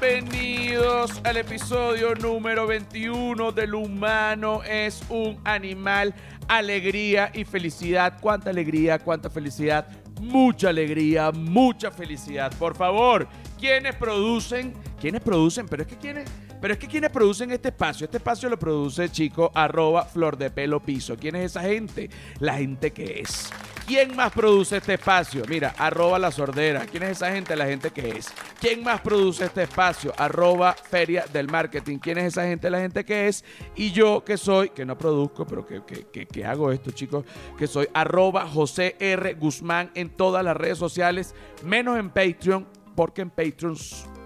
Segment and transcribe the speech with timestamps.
[0.00, 6.14] bienvenidos al episodio número 21 del humano es un animal,
[6.48, 8.18] alegría y felicidad.
[8.20, 9.86] ¿Cuánta alegría, cuánta felicidad?
[10.20, 12.52] Mucha alegría, mucha felicidad.
[12.58, 13.26] Por favor,
[13.58, 14.74] ¿quiénes producen?
[15.00, 15.66] ¿Quiénes producen?
[15.66, 16.28] Pero es que quiénes...
[16.66, 20.50] Pero es que quienes producen este espacio, este espacio lo produce chico arroba flor de
[20.50, 21.16] pelo piso.
[21.16, 22.10] ¿Quién es esa gente?
[22.40, 23.50] La gente que es.
[23.86, 25.44] ¿Quién más produce este espacio?
[25.48, 26.84] Mira, arroba la sordera.
[26.86, 27.54] ¿Quién es esa gente?
[27.54, 28.32] La gente que es.
[28.60, 30.12] ¿Quién más produce este espacio?
[30.18, 31.98] Arroba feria del marketing.
[31.98, 32.68] ¿Quién es esa gente?
[32.68, 33.44] La gente que es.
[33.76, 37.24] Y yo que soy, que no produzco, pero que, que, que, hago esto, chicos,
[37.56, 39.34] que soy arroba José R.
[39.34, 43.76] Guzmán en todas las redes sociales, menos en Patreon, porque en Patreon...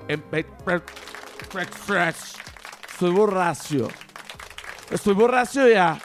[0.09, 0.23] En
[2.92, 3.88] Estoy borracho.
[4.91, 5.98] Estoy borracho ya.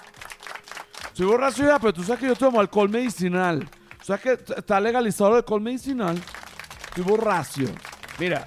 [1.07, 3.67] Estoy borracho ya, pero tú sabes que yo tomo alcohol medicinal.
[3.99, 6.21] ¿Tú sabes que está legalizado el alcohol medicinal?
[6.87, 7.65] Estoy borracho.
[8.19, 8.45] Mira,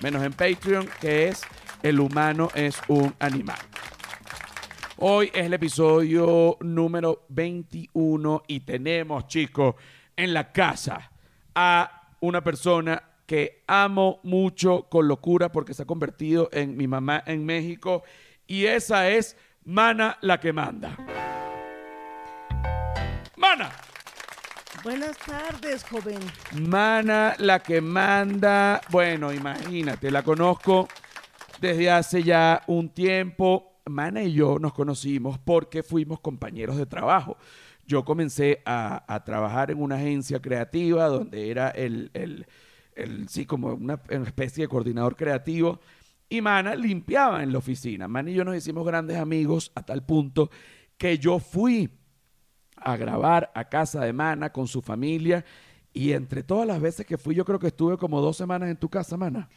[0.00, 1.42] menos en Patreon, que es
[1.82, 3.58] El humano es un animal.
[4.98, 9.76] Hoy es el episodio número 21 y tenemos, chicos,
[10.16, 11.10] en la casa
[11.54, 17.22] a una persona que amo mucho con locura porque se ha convertido en mi mamá
[17.26, 18.02] en México
[18.46, 20.96] y esa es Mana la que manda.
[23.36, 23.70] Mana.
[24.82, 26.18] Buenas tardes, joven.
[26.58, 28.80] Mana, la que manda.
[28.88, 30.88] Bueno, imagínate, la conozco
[31.60, 33.74] desde hace ya un tiempo.
[33.84, 37.36] Mana y yo nos conocimos porque fuimos compañeros de trabajo.
[37.84, 42.46] Yo comencé a, trabajar en una agencia creativa donde era el, el,
[43.28, 45.80] sí, como una, una especie de coordinador creativo.
[46.28, 48.06] Y Mana limpiaba en la oficina.
[48.06, 50.50] Mana y yo nos hicimos grandes amigos a tal punto
[50.98, 51.90] que yo fui
[52.76, 55.44] a grabar a casa de Mana con su familia.
[55.92, 58.76] Y entre todas las veces que fui, yo creo que estuve como dos semanas en
[58.76, 59.48] tu casa, Mana.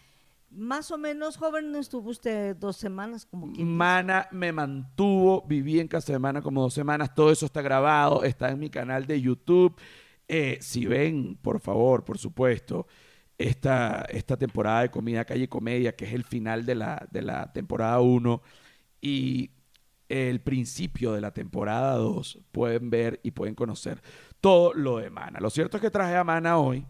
[0.50, 6.14] Más o menos, joven, estuvo usted dos semanas como Mana me mantuvo, viví en casa
[6.14, 7.14] de Mana como dos semanas.
[7.16, 9.76] Todo eso está grabado, está en mi canal de YouTube.
[10.28, 12.88] Eh, si ven, por favor, por supuesto,
[13.47, 17.52] esta, esta temporada de Comida Calle Comedia, que es el final de la, de la
[17.52, 18.41] temporada 1.
[19.02, 19.52] Y
[20.09, 24.02] el principio de la temporada 2 pueden ver y pueden conocer
[24.41, 25.40] todo lo de Mana.
[25.40, 26.85] Lo cierto es que traje a Mana hoy,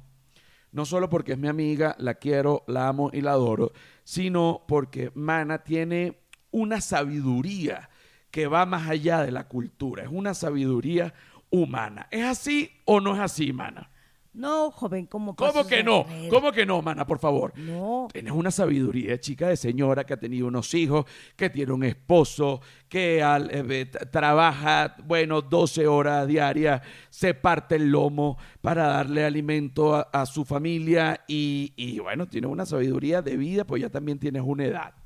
[0.71, 3.71] no solo porque es mi amiga, la quiero, la amo y la adoro,
[4.03, 6.19] sino porque Mana tiene
[6.49, 7.89] una sabiduría
[8.31, 11.13] que va más allá de la cultura, es una sabiduría
[11.49, 12.07] humana.
[12.11, 13.91] ¿Es así o no es así, Mana?
[14.33, 16.05] No, joven, ¿cómo ¿Cómo que no?
[16.29, 17.51] ¿Cómo que no, mana, por favor?
[17.57, 18.07] No.
[18.13, 21.05] Tienes una sabiduría, chica de señora que ha tenido unos hijos,
[21.35, 28.37] que tiene un esposo, que eh, trabaja, bueno, 12 horas diarias, se parte el lomo
[28.61, 33.81] para darle alimento a, su familia y, y, bueno, tienes una sabiduría de vida, pues
[33.81, 35.00] ya también tienes una edad.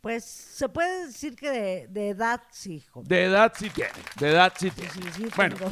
[0.00, 3.08] Pues se puede decir que de, edad sí, joven.
[3.08, 5.30] De edad sí tiene, de edad sí tiene.
[5.36, 5.56] bueno.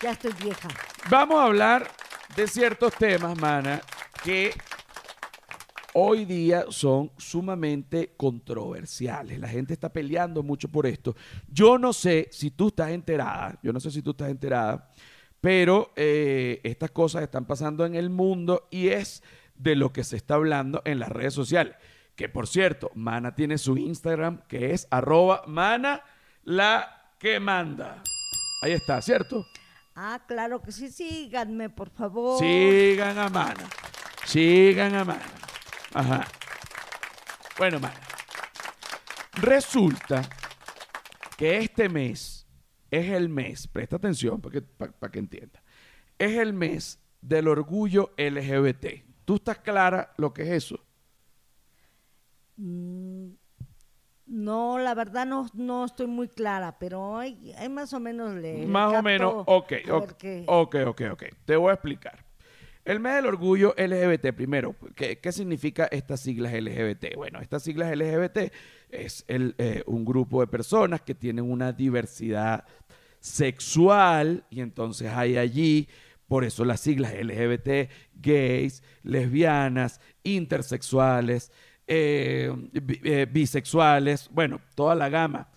[0.00, 0.68] Ya estoy vieja.
[1.08, 1.88] Vamos a hablar
[2.34, 3.80] de ciertos temas, mana,
[4.24, 4.52] que
[5.94, 9.38] hoy día son sumamente controversiales.
[9.38, 11.14] La gente está peleando mucho por esto.
[11.46, 14.90] Yo no sé si tú estás enterada, yo no sé si tú estás enterada,
[15.40, 19.22] pero eh, estas cosas están pasando en el mundo y es
[19.54, 21.76] de lo que se está hablando en las redes sociales.
[22.16, 26.02] Que por cierto, Mana tiene su Instagram que es arroba mana
[26.44, 28.02] la que manda.
[28.62, 29.44] Ahí está, ¿cierto?
[29.94, 32.38] Ah, claro que sí, síganme, por favor.
[32.38, 33.68] Sigan a Mana.
[34.24, 35.22] Sigan a Mana.
[35.92, 36.26] Ajá.
[37.58, 38.00] Bueno, Mana.
[39.40, 40.22] Resulta
[41.36, 42.46] que este mes
[42.90, 45.62] es el mes, presta atención para que, para, que entienda,
[46.18, 49.04] es el mes del orgullo LGBT.
[49.24, 50.78] ¿Tú estás clara lo que es eso?
[52.56, 53.30] Mm,
[54.26, 58.66] no, la verdad no, no estoy muy clara, pero hay, más o menos le.
[58.66, 62.22] Más o menos, ok, ok, ok, ok, Te voy a explicar.
[62.84, 67.16] El mes del orgullo LGBT, primero, ¿qué, significa estas siglas LGBT?
[67.16, 68.52] Bueno, estas siglas LGBT
[68.90, 72.66] es el, eh, un grupo de personas que tienen una diversidad
[73.18, 75.88] sexual y entonces hay allí,
[76.28, 77.90] por eso las siglas LGBT,
[78.20, 81.50] gays, lesbianas, intersexuales,
[81.94, 82.50] eh,
[83.04, 85.50] eh, bisexuales, bueno, toda la gama.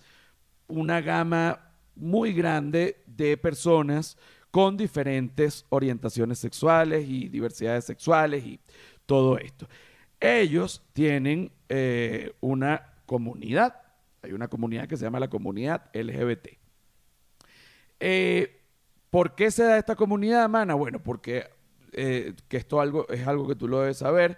[0.68, 4.18] Una gama muy grande de personas
[4.50, 8.60] con diferentes orientaciones sexuales y diversidades sexuales y
[9.06, 9.66] todo esto.
[10.20, 13.80] Ellos tienen eh, una comunidad,
[14.20, 16.48] hay una comunidad que se llama la comunidad LGBT.
[19.08, 20.74] ¿Por qué se da esta comunidad, Mana?
[20.74, 21.46] Bueno, porque
[21.92, 24.36] que esto algo, es algo que tú lo debes saber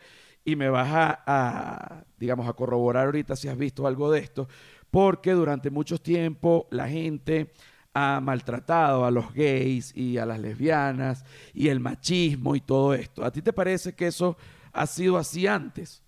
[0.48, 4.48] y me vas a, a, digamos, a corroborar ahorita si has visto algo de esto,
[4.90, 7.52] porque durante mucho tiempo la gente
[7.92, 11.22] ha maltratado a los gays y a las lesbianas
[11.52, 13.26] y el machismo y todo esto.
[13.26, 14.38] ¿A ti te parece que eso
[14.72, 16.02] ha sido así antes?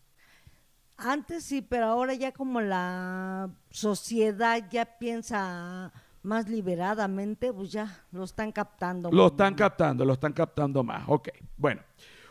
[0.96, 5.92] Antes sí, pero ahora ya como la sociedad ya piensa
[6.22, 9.10] más liberadamente, pues ya lo están captando.
[9.10, 11.04] Lo están captando, lo están captando más.
[11.08, 11.28] Ok,
[11.58, 11.82] bueno,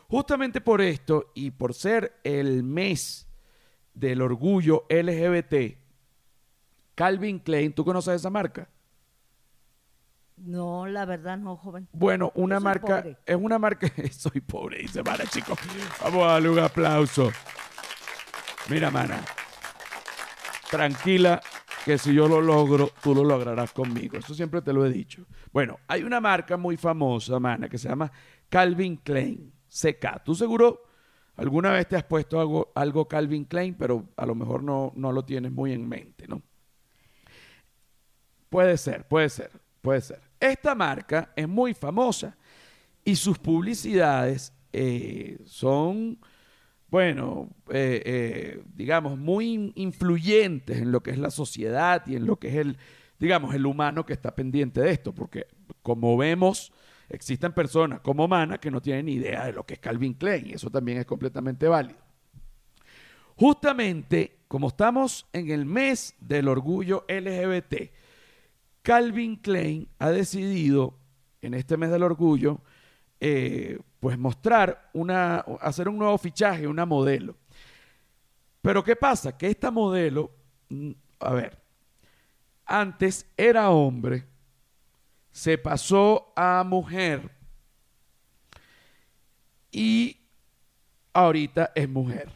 [0.10, 3.28] justamente por esto y por ser el mes
[3.94, 5.78] del orgullo LGBT,
[6.96, 8.68] Calvin Klein, ¿tú conoces esa marca?
[10.38, 11.88] No, la verdad no, joven.
[11.92, 13.18] Bueno, una Yo soy marca, pobre.
[13.26, 15.58] es una marca, soy pobre, dice Mana, chicos.
[16.02, 17.32] Vamos a darle un aplauso.
[18.70, 19.22] Mira, Mana,
[20.70, 21.42] tranquila,
[21.84, 24.18] que si yo lo logro, tú lo lograrás conmigo.
[24.18, 25.26] Eso siempre te lo he dicho.
[25.52, 28.10] Bueno, hay una marca muy famosa, Mana, que se llama
[28.48, 30.24] Calvin Klein, CK.
[30.26, 30.84] Tú seguro
[31.36, 35.24] alguna vez te has puesto algo, Calvin Klein, pero a lo mejor no, no lo
[35.24, 36.42] tienes muy en mente, ¿no?
[38.50, 39.52] Puede ser, puede ser,
[39.82, 40.22] puede ser.
[40.40, 42.36] Esta marca es muy famosa
[43.06, 46.20] y sus publicidades eh, son,
[46.90, 52.26] bueno, eh, eh, digamos, muy in- influyentes en lo que es la sociedad y en
[52.26, 52.78] lo que es el,
[53.20, 55.46] digamos, el humano que está pendiente de esto, porque
[55.84, 56.72] como vemos,
[57.10, 60.48] existen personas como Mana que no tienen ni idea de lo que es Calvin Klein
[60.48, 62.00] y eso también es completamente válido.
[63.36, 67.92] Justamente como estamos en el mes del orgullo LGBT,
[68.82, 70.98] Calvin Klein ha decidido
[71.42, 72.62] en este mes del orgullo,
[73.20, 77.36] eh, pues mostrar una, hacer un nuevo fichaje, una modelo.
[78.62, 79.38] Pero ¿qué pasa?
[79.38, 80.32] Que esta modelo,
[80.70, 81.58] mm, a ver,
[82.66, 84.26] antes era hombre,
[85.32, 87.30] se pasó a mujer
[89.72, 90.18] y
[91.14, 92.30] ahorita es mujer.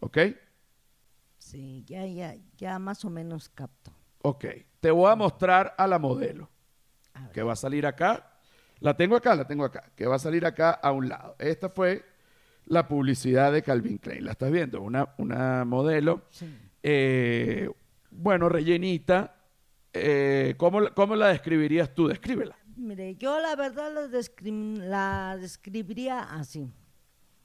[0.00, 0.18] ¿Ok?
[1.38, 3.92] Sí, ya, ya, ya más o menos capto.
[4.22, 4.44] Ok.
[4.80, 6.48] Te voy a mostrar a la modelo.
[7.14, 8.32] A que va a salir acá.
[8.80, 11.34] La tengo acá, la tengo acá, que va a salir acá a un lado.
[11.40, 12.04] Esta fue
[12.66, 14.24] la publicidad de Calvin Klein.
[14.24, 16.56] La estás viendo, una, una modelo, Sí.
[16.84, 17.68] eh,
[18.10, 19.34] bueno, rellenita.
[19.92, 22.08] Eh, ¿cómo, la- ¿Cómo la describirías tú?
[22.08, 22.56] Descríbela.
[22.76, 26.70] Mire, yo la verdad la, descri- la describiría así.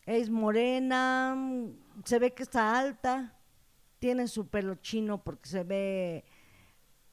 [0.05, 1.35] Es morena,
[2.03, 3.33] se ve que está alta,
[3.99, 6.25] tiene su pelo chino porque se ve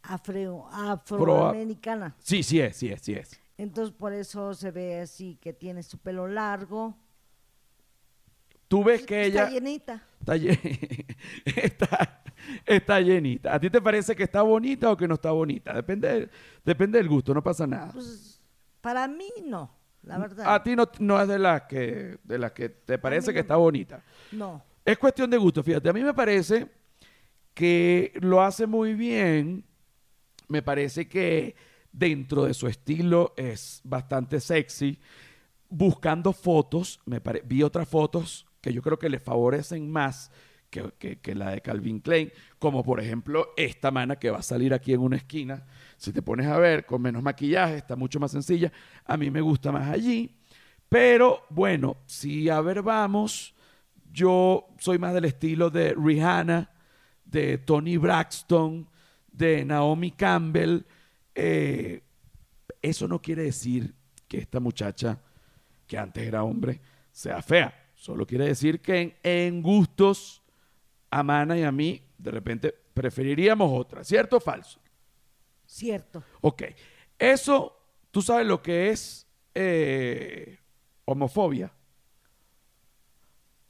[0.03, 2.17] afro, afroamericana.
[2.19, 3.41] Sí, sí es, sí es, sí es.
[3.56, 6.97] Entonces por eso se ve así que tiene su pelo largo.
[8.70, 10.00] Tú ves que está ella llenita.
[10.20, 12.22] está, lle- está,
[12.64, 13.52] está llenita.
[13.52, 15.72] ¿A ti te parece que está bonita o que no está bonita?
[15.75, 16.31] Depende,
[16.64, 17.90] depende del gusto, no pasa nada.
[17.93, 18.40] Pues
[18.81, 19.75] para mí no,
[20.05, 20.55] la verdad.
[20.55, 23.56] A ti no, no es de las que, de las que te parece que está
[23.56, 24.05] bonita.
[24.31, 24.62] No.
[24.84, 25.88] Es cuestión de gusto, fíjate.
[25.88, 26.69] A mí me parece
[27.55, 29.64] que lo hace muy bien.
[30.46, 31.56] Me parece que
[31.93, 35.00] dentro de su estilo es bastante sexy.
[35.69, 40.31] Buscando fotos, me pare- vi otras fotos que yo creo que le favorecen más
[40.71, 44.73] que, que- la de Calvin Klein, como por ejemplo esta mana que va a salir
[44.73, 45.67] aquí en una esquina.
[45.97, 48.73] Si te pones a ver, con menos maquillaje, está mucho más sencilla.
[49.05, 50.37] A mí me gusta más allí.
[50.88, 53.55] Pero bueno, si a ver vamos,
[54.12, 56.71] yo soy más del estilo de Rihanna,
[57.25, 58.88] de Tony Braxton,
[59.33, 60.81] de Naomi Campbell.
[61.35, 62.02] Eh,
[62.83, 63.95] eso no quiere decir
[64.29, 65.19] que esta muchacha,
[65.87, 66.81] que antes era hombre,
[67.12, 67.79] sea fea.
[68.00, 70.42] Solo quiere decir que en, en gustos,
[71.11, 74.02] a Mana y a mí, de repente preferiríamos otra.
[74.04, 74.80] ¿Cierto o falso?
[75.66, 76.25] Cierto.
[76.40, 76.62] Ok.
[77.19, 77.76] Eso,
[78.11, 80.57] tú sabes lo que es eh,
[81.04, 81.71] homofobia.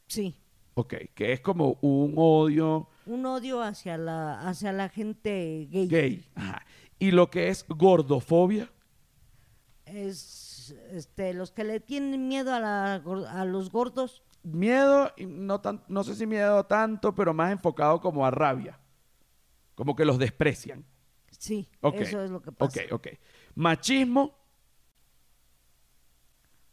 [0.07, 0.37] Sí.
[0.75, 5.89] Ok, que es como un odio Un odio hacia la, hacia la gente gay.
[5.89, 6.25] gay.
[6.37, 6.65] Ajá.
[7.01, 8.71] Y lo que es gordofobia.
[9.85, 10.50] Es
[10.91, 14.23] este, los que le tienen miedo a, la gor- a los gordos.
[14.43, 18.79] Miedo, no, tan, no sé si miedo tanto, pero más enfocado como a rabia.
[19.75, 20.85] Como que los desprecian.
[21.31, 22.81] Sí, eso es lo que pasa.
[22.87, 23.09] Ok, ok.
[23.55, 24.37] Machismo,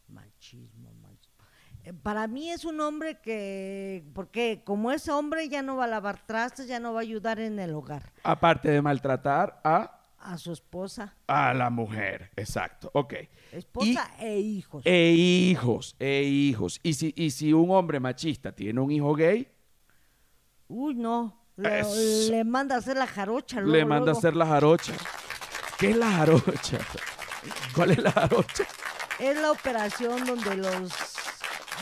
[0.08, 1.44] Machismo, machismo.
[1.84, 5.88] Eh, Para mí es un hombre que, porque como es hombre ya no va a
[5.88, 8.12] lavar trastes, ya no va a ayudar en el hogar.
[8.24, 12.30] aparte de maltratar a, A su esposa, a la mujer.
[12.36, 13.14] Exacto, ok.
[13.52, 14.82] esposa e hijos.
[14.84, 16.80] E hijos, e hijos.
[16.82, 19.48] Y si, y si un hombre machista tiene un hijo gay,
[20.68, 21.46] Uy, no.
[21.56, 23.60] Le, manda a hacer la jarocha.
[23.60, 24.16] Luego, le manda luego.
[24.16, 24.92] a hacer la jarocha.
[25.78, 26.78] ¿Qué es la jarocha?
[27.74, 28.64] ¿Cuál es la jarocha?
[29.18, 30.92] Es la operación donde los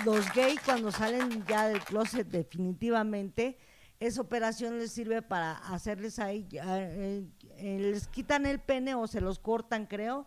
[0.05, 3.59] los gays cuando salen ya del closet definitivamente,
[3.99, 7.27] esa operación les sirve para hacerles ahí, eh,
[7.59, 10.27] eh, les quitan el pene o se los cortan, creo,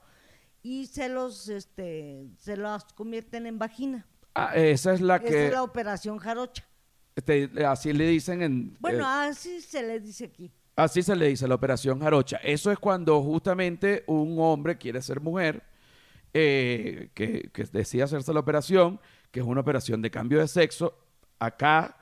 [0.61, 4.05] y se los, este, se los convierten en vagina.
[4.35, 6.65] Ah, esa es la Esa que es la operación jarocha.
[7.15, 10.51] este, así le dicen en Bueno, eh, así se le dice aquí.
[10.75, 12.37] así se le dice la operación jarocha.
[12.37, 15.63] Eso es cuando justamente un hombre quiere ser mujer,
[16.33, 18.99] eh, que, que decide hacerse la operación,
[19.31, 20.97] que es una operación de cambio de sexo.
[21.39, 21.97] Acá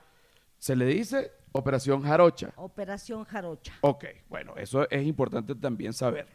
[0.58, 2.52] se le dice operación jarocha.
[2.56, 3.74] Operación jarocha.
[3.80, 6.34] Ok, bueno, eso es importante también saberlo.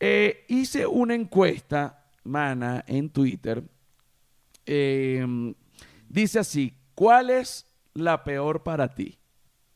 [0.00, 3.62] Eh, hice una encuesta, mana, en Twitter.
[4.64, 5.54] Eh,
[6.08, 9.18] dice así, ¿cuál es la peor para ti?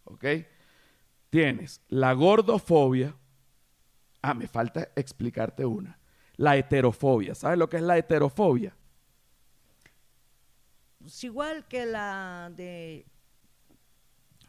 [0.05, 0.25] ¿Ok?
[1.31, 3.17] Tienes la gordofobia.
[4.21, 5.99] Ah, me falta explicarte una.
[6.37, 7.35] La heterofobia.
[7.35, 8.77] ¿Sabes lo que es la heterofobia?
[10.99, 13.07] Pues igual que la de...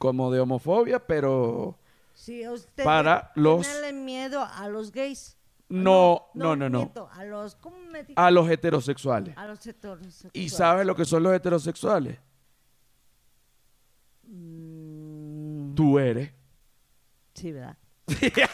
[0.04, 1.78] Como de homofobia, pero
[2.14, 5.38] Sí, usted Para los- miedo a los gays.
[5.70, 6.80] no, no, no, no.
[6.80, 8.20] miento, A los, ¿cómo me dijo?
[8.20, 9.38] A los heterosexuales.
[9.38, 10.32] A los heterosexuales.
[10.34, 12.20] ¿Y sabes lo que son los heterosexuales?
[14.24, 16.32] Mm, Tú eres.
[17.34, 17.78] sí, ¿verdad?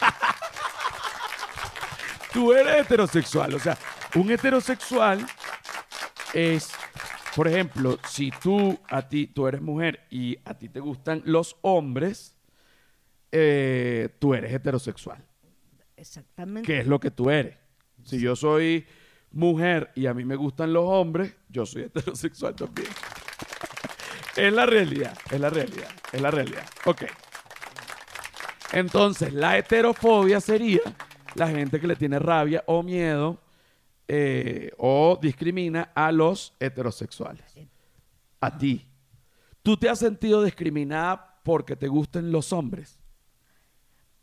[2.31, 3.55] Tú eres heterosexual.
[3.55, 3.75] O sea,
[4.15, 5.25] un heterosexual
[6.33, 6.69] es,
[7.35, 11.57] por ejemplo, si tú, a ti, tú eres mujer y a ti te gustan los
[11.61, 12.35] hombres,
[13.31, 15.23] eh, tú eres heterosexual.
[15.95, 16.65] Exactamente.
[16.65, 17.57] ¿Qué es lo que tú eres?
[18.03, 18.85] Si yo soy
[19.31, 22.87] mujer y a mí me gustan los hombres, yo soy heterosexual también.
[24.35, 26.65] es la realidad, es la realidad, es la realidad.
[26.85, 27.03] Ok.
[28.71, 30.81] Entonces, la heterofobia sería
[31.35, 33.39] la gente que le tiene rabia o miedo
[34.11, 37.45] eh, o discrimina a los heterosexuales.
[38.41, 38.87] A ti.
[39.61, 42.97] ¿Tú te has sentido discriminada porque te gusten los hombres?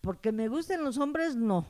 [0.01, 1.67] Porque me gustan los hombres, no.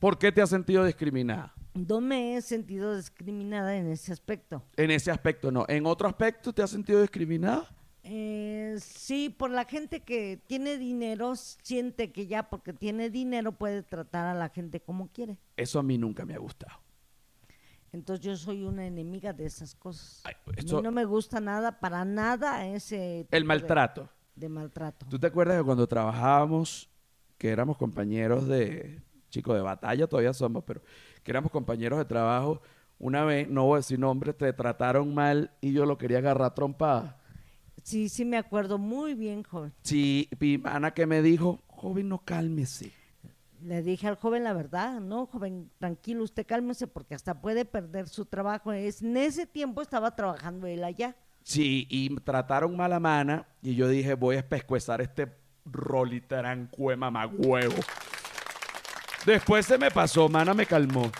[0.00, 1.54] ¿Por qué te has sentido discriminada?
[1.74, 4.64] No me he sentido discriminada en ese aspecto.
[4.76, 5.64] En ese aspecto no.
[5.68, 7.72] ¿En otro aspecto te has sentido discriminada?
[8.02, 13.84] Eh, sí, por la gente que tiene dinero, siente que ya porque tiene dinero puede
[13.84, 15.38] tratar a la gente como quiere.
[15.56, 16.85] Eso a mí nunca me ha gustado.
[17.92, 20.22] Entonces yo soy una enemiga de esas cosas.
[20.24, 23.26] Ay, A mí eso- no me gusta nada, para nada ese...
[23.30, 24.08] El maltrato.
[24.34, 25.06] De, maltrato.
[25.08, 26.90] ¿Tú te acuerdas de cuando trabajábamos,
[27.38, 29.00] que éramos compañeros de,
[29.30, 30.82] chicos, de batalla, todavía somos, pero
[31.22, 32.60] que éramos compañeros de trabajo?
[32.98, 36.54] Una vez, no voy a decir nombre, te trataron mal y yo lo quería agarrar
[36.54, 37.18] trompada.
[37.82, 39.72] Sí, sí me acuerdo muy bien, joven.
[39.82, 42.92] Sí, mi Ana que me dijo, joven, no cálmese.
[43.62, 48.08] Le dije al joven la verdad, no, joven, tranquilo, usted cálmese porque hasta puede perder
[48.08, 48.72] su trabajo.
[48.72, 51.16] Es, en ese tiempo estaba trabajando él allá.
[51.42, 55.32] Sí, y trataron mala mana y yo dije, voy a pescuezar este
[55.64, 57.74] rolitaranco de mamagüevo.
[59.24, 61.10] Después se me pasó, mana me calmó.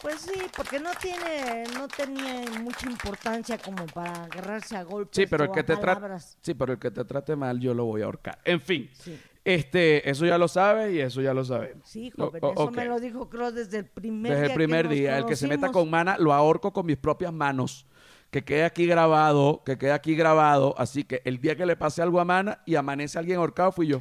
[0.00, 5.26] Pues sí, porque no tiene, no tenía mucha importancia como para agarrarse a golpes Sí,
[5.26, 6.38] pero el o que te trate, palabras.
[6.40, 8.38] sí, pero el que te trate mal yo lo voy a ahorcar.
[8.44, 9.18] En fin, Sí.
[9.54, 11.88] Este, eso ya lo sabes y eso ya lo sabemos.
[11.88, 14.82] Sí, joven, o- eso me lo dijo creo desde el primer Desde día el primer
[14.82, 17.86] que nos día, el que se meta con mana lo ahorco con mis propias manos.
[18.30, 20.74] Que quede aquí grabado, que quede aquí grabado.
[20.76, 23.86] Así que el día que le pase algo a mana y amanece alguien ahorcado fui
[23.86, 24.00] yo.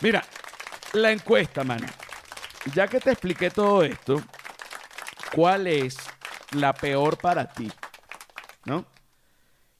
[0.00, 0.22] Mira,
[0.94, 1.86] la encuesta, mana.
[2.74, 4.22] Ya que te expliqué todo esto,
[5.34, 5.96] ¿cuál es
[6.52, 7.70] la peor para ti?
[8.64, 8.86] ¿No?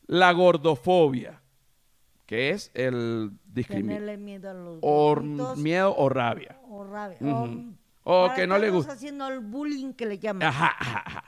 [0.06, 1.40] La gordofobia,
[2.26, 4.00] que es el discriminación.
[4.06, 5.16] Tenerle miedo a los O
[5.56, 6.58] miedo o rabia.
[6.68, 7.18] o rabia.
[8.08, 8.92] O, que no le gusta.
[8.92, 10.46] haciendo el bullying que le llaman.
[10.48, 11.24] Ajá, ajá, ajá.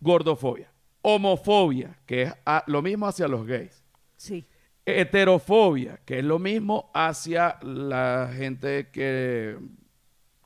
[0.00, 0.70] Gordofobia.
[1.02, 2.34] Homofobia, que es
[2.66, 3.82] lo mismo hacia los gays.
[4.16, 4.44] Sí,
[4.86, 9.58] Heterofobia, que es lo mismo hacia la gente que,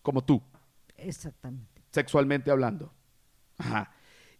[0.02, 0.42] como tú,
[0.96, 1.82] exactamente.
[1.90, 2.92] sexualmente hablando.
[3.58, 3.92] Ajá.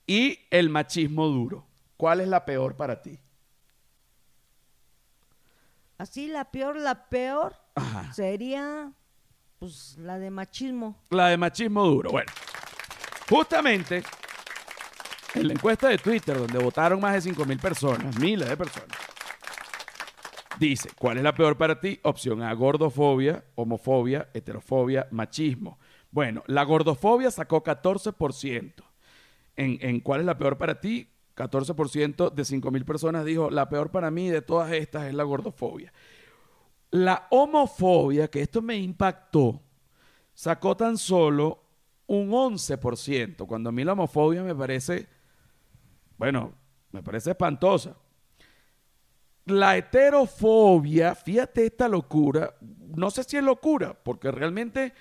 [0.07, 1.67] Y el machismo duro.
[1.97, 3.19] ¿Cuál es la peor para ti?
[5.99, 8.13] Así la peor, la peor Ajá.
[8.13, 8.93] sería
[9.59, 11.01] pues la de machismo.
[11.11, 12.11] La de machismo duro.
[12.11, 12.31] Bueno,
[13.29, 14.03] justamente
[15.35, 18.97] en la encuesta de Twitter, donde votaron más de 5 mil personas, miles de personas,
[20.59, 21.99] dice, ¿cuál es la peor para ti?
[22.03, 25.79] Opción A, gordofobia, homofobia, heterofobia, machismo.
[26.11, 28.75] Bueno, la gordofobia sacó 14%.
[29.59, 31.09] En, en cuál es la peor para ti?
[31.37, 35.23] 14% de 5 mil personas dijo, la peor para mí de todas estas es la
[35.23, 35.93] gordofobia.
[36.91, 39.61] La homofobia, que esto me impactó,
[40.33, 41.63] sacó tan solo
[42.07, 45.07] un 11%, cuando a mí la homofobia me parece,
[46.17, 46.53] bueno,
[46.93, 47.95] Me parece espantosa.
[49.45, 54.95] La heterofobia, fíjate esta locura, no sé si es locura, porque realmente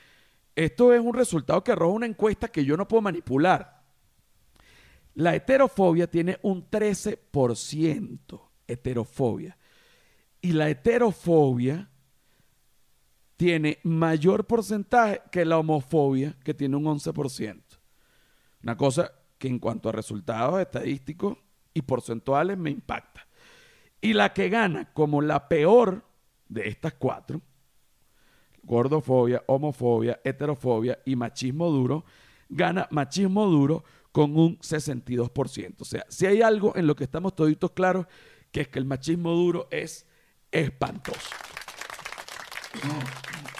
[0.55, 3.74] esto es un resultado que arroja una encuesta que yo no puedo manipular.
[5.15, 9.57] La heterofobia tiene un 13%, heterofobia.
[10.41, 11.89] Y la heterofobia
[13.37, 17.61] tiene mayor porcentaje que la homofobia, que tiene un 11%.
[18.63, 21.37] Una cosa que en cuanto a resultados estadísticos
[21.73, 23.27] y porcentuales me impacta.
[24.01, 26.05] Y la que gana como la peor
[26.47, 27.41] de estas cuatro,
[28.63, 32.05] gordofobia, homofobia, heterofobia y machismo duro,
[32.49, 33.83] gana machismo duro
[34.15, 35.81] con un 62%.
[35.81, 38.05] O sea, si hay algo en lo que estamos toditos claros,
[38.49, 40.05] que es que el machismo duro es
[40.53, 41.19] espantoso.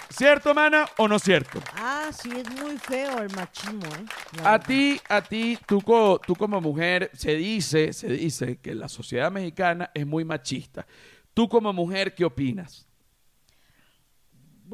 [0.10, 1.60] ¿Cierto, mana, o no cierto?
[1.74, 4.06] Ah, sí, es muy feo el machismo, ¿eh?
[4.38, 8.74] La A ti, a ti, tú, co- tú como mujer, se dice, se dice que
[8.76, 10.88] la sociedad mexicana es muy machista.
[11.34, 12.85] Tú como mujer, ¿qué opinas?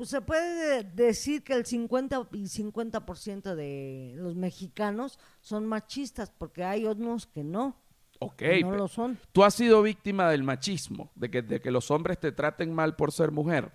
[0.02, 6.64] Pues se puede decir que el 50 y 50% de los mexicanos son machistas, porque
[6.64, 7.78] hay otros que no,
[8.18, 9.20] Ok, que no lo son.
[9.32, 12.96] tú has sido víctima del machismo, de que, de que los hombres te traten mal
[12.96, 13.72] por ser mujer.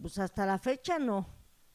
[0.00, 1.28] Pues hasta la fecha no.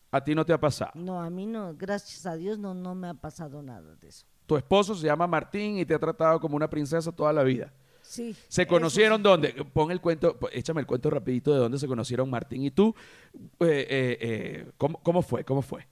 [0.10, 0.94] A ti no te ha pasado.
[0.96, 4.26] No, a mí no, gracias a Dios no, no me ha pasado nada de eso.
[4.48, 7.72] Tu esposo se llama Martín y te ha tratado como una princesa toda la vida.
[8.12, 8.36] Sí.
[8.50, 9.24] ¿Se conocieron sí.
[9.24, 9.54] dónde?
[9.72, 12.94] Pon el cuento, échame el cuento rapidito de dónde se conocieron Martín y tú.
[13.34, 15.46] Eh, eh, eh, ¿cómo, ¿Cómo fue?
[15.46, 15.88] ¿Cómo fue?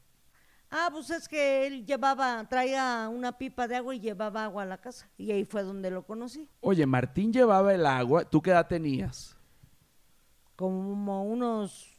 [0.70, 4.66] Ah, pues es que él llevaba, traía una pipa de agua y llevaba agua a
[4.66, 5.10] la casa.
[5.18, 6.50] Y ahí fue donde lo conocí.
[6.60, 8.26] Oye, Martín llevaba el agua.
[8.26, 9.38] ¿Tú qué edad tenías?
[10.58, 11.98] Como unos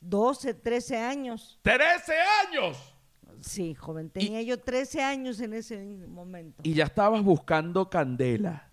[0.00, 1.58] 12, 13 años.
[1.64, 2.12] ¡13
[2.46, 2.94] años!
[3.40, 6.62] Sí, joven, tenía yo 13 años en ese momento.
[6.62, 8.65] Y ya estabas buscando candela.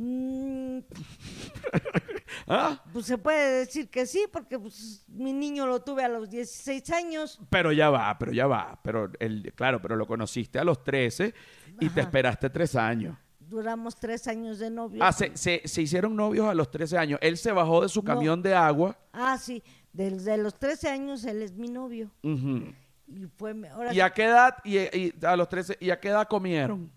[0.00, 0.78] Mm,
[2.46, 2.80] ¿Ah?
[2.92, 6.88] pues se puede decir que sí, porque pues, mi niño lo tuve a los 16
[6.90, 7.40] años.
[7.50, 8.78] Pero ya va, pero ya va.
[8.84, 11.34] Pero el, claro, pero lo conociste a los 13
[11.80, 13.16] y te esperaste tres años.
[13.40, 15.02] Duramos tres años de novio.
[15.02, 17.18] Ah, se, se- se hicieron novios a los 13 años.
[17.20, 18.04] Él se bajó de su No.
[18.04, 18.96] camión de agua.
[19.12, 22.10] Ah, sí, desde los 13 años él es mi novio.
[22.22, 24.54] Y fue, mi- ahora ¿Y a qué edad?
[24.64, 26.92] Y, y a los 13, ¿y a qué edad comieron?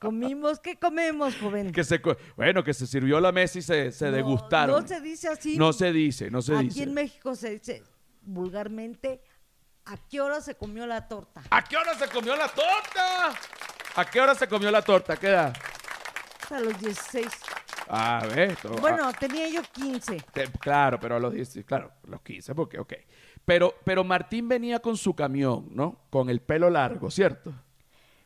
[0.00, 1.70] comimos, ¿qué comemos, joven?
[1.70, 4.82] Que se, co- bueno, que se sirvió la mesa y se, se No, degustaron.
[4.82, 5.56] No se dice así.
[5.56, 6.82] No se dice, no se Aquí dice.
[6.82, 7.82] en México se dice
[8.22, 9.22] vulgarmente,
[9.84, 11.42] ¿a qué hora se comió la torta?
[11.50, 13.28] ¿A qué hora se comió la torta?
[13.96, 15.12] ¿A qué hora se comió la torta?
[15.12, 15.56] ¿A qué edad?
[16.50, 17.26] A los 16.
[17.88, 20.24] A ver, esto- Bueno, ah, tenía yo 15.
[20.32, 22.92] te- claro, pero a los 10, claro, los 15, porque, ok.
[23.44, 26.04] Pero, pero Martín venía con su camión, ¿no?
[26.10, 27.52] Con el pelo largo, ¿cierto?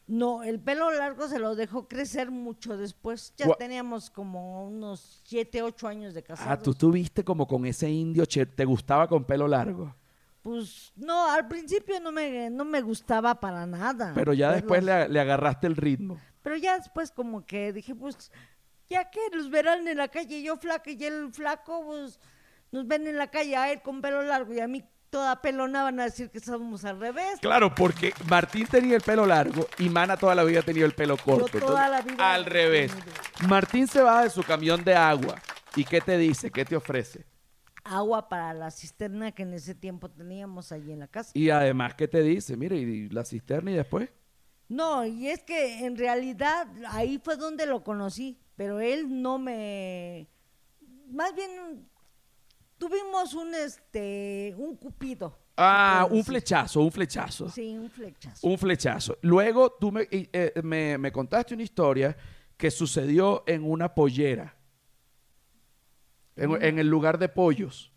[0.07, 3.33] No, el pelo largo se lo dejó crecer mucho después.
[3.39, 6.53] Ya Gua- teníamos como unos 7, 8 años de casados.
[6.53, 9.95] Ah, tú tuviste como con ese indio, che, te gustaba con pelo largo.
[10.43, 14.13] Pues no, al principio no me, no me gustaba para nada.
[14.15, 15.09] Pero ya después verlos.
[15.09, 16.19] le, le agarraste el ritmo.
[16.43, 18.31] Pero ya después como que dije, pues,
[18.91, 22.21] ya que los verán en la calle, yo flaca y él flaco, pues,
[22.71, 25.85] nos ven en la calle a él con pelo largo y a mí toda pelona
[25.85, 27.39] van a decir que somos al revés.
[27.41, 30.93] Claro, porque Martín tenía el pelo largo y Mana toda la vida ha tenido el
[30.93, 31.47] pelo corto.
[31.61, 32.93] toda Entonces, la vida al revés.
[33.49, 35.41] Martín se baja de su camión de agua.
[35.77, 36.51] ¿Y qué te dice?
[36.51, 37.25] ¿Qué te ofrece?
[37.85, 41.31] Agua para la cisterna que en ese tiempo teníamos allí en la casa.
[41.33, 42.57] Y además, ¿qué te dice?
[42.57, 44.11] Mire, ¿y la cisterna y después?
[44.69, 50.27] No, y es que en realidad ahí fue donde lo conocí, pero él no me...
[51.09, 51.89] Más bien
[52.79, 55.39] tuvimos un, este, un cupido.
[55.57, 57.49] Ah, un flechazo, un flechazo.
[57.49, 58.47] Sí, un flechazo.
[58.47, 59.19] Un flechazo.
[59.23, 62.17] Luego tú me, eh, me, me contaste una historia
[62.57, 64.57] que sucedió en una pollera.
[66.37, 67.93] En, en el lugar de pollos.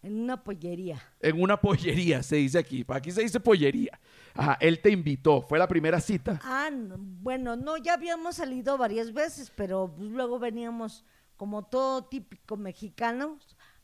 [0.00, 1.02] En una pollería.
[1.18, 2.84] En una pollería, se dice aquí.
[2.86, 3.98] Aquí se dice pollería.
[4.34, 5.42] Ajá, él te invitó.
[5.42, 6.38] Fue la primera cita.
[6.44, 11.04] Ah, no, bueno, no, ya habíamos salido varias veces, pero pues, luego veníamos
[11.36, 13.38] como todo típico mexicano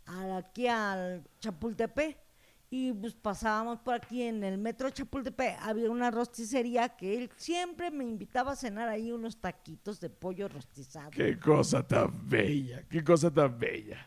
[0.06, 2.18] a- aquí al Chapultepec
[2.70, 7.90] y pues pasábamos por aquí en el metro Chapultepec, había una rosticería que él siempre
[7.90, 11.10] me invitaba a cenar ahí unos taquitos de pollo rostizado.
[11.10, 14.06] Qué cosa tan bella, qué cosa tan bella.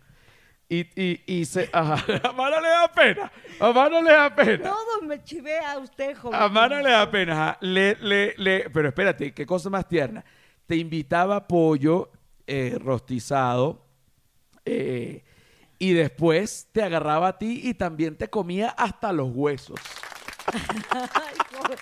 [0.69, 1.69] Y, y, y se...
[1.71, 4.63] Ajá, a Mara le da pena, a Mara le da pena.
[4.69, 6.37] Todo me chivé a usted, joven.
[6.37, 7.57] A Mara le da pena, ajá.
[7.61, 8.69] Le, le, le...
[8.69, 10.25] Pero espérate, qué cosa más tierna.
[10.65, 12.11] Te invitaba pollo
[12.45, 13.85] eh, rostizado
[14.65, 15.23] eh,
[15.79, 19.79] y después te agarraba a ti y también te comía hasta los huesos.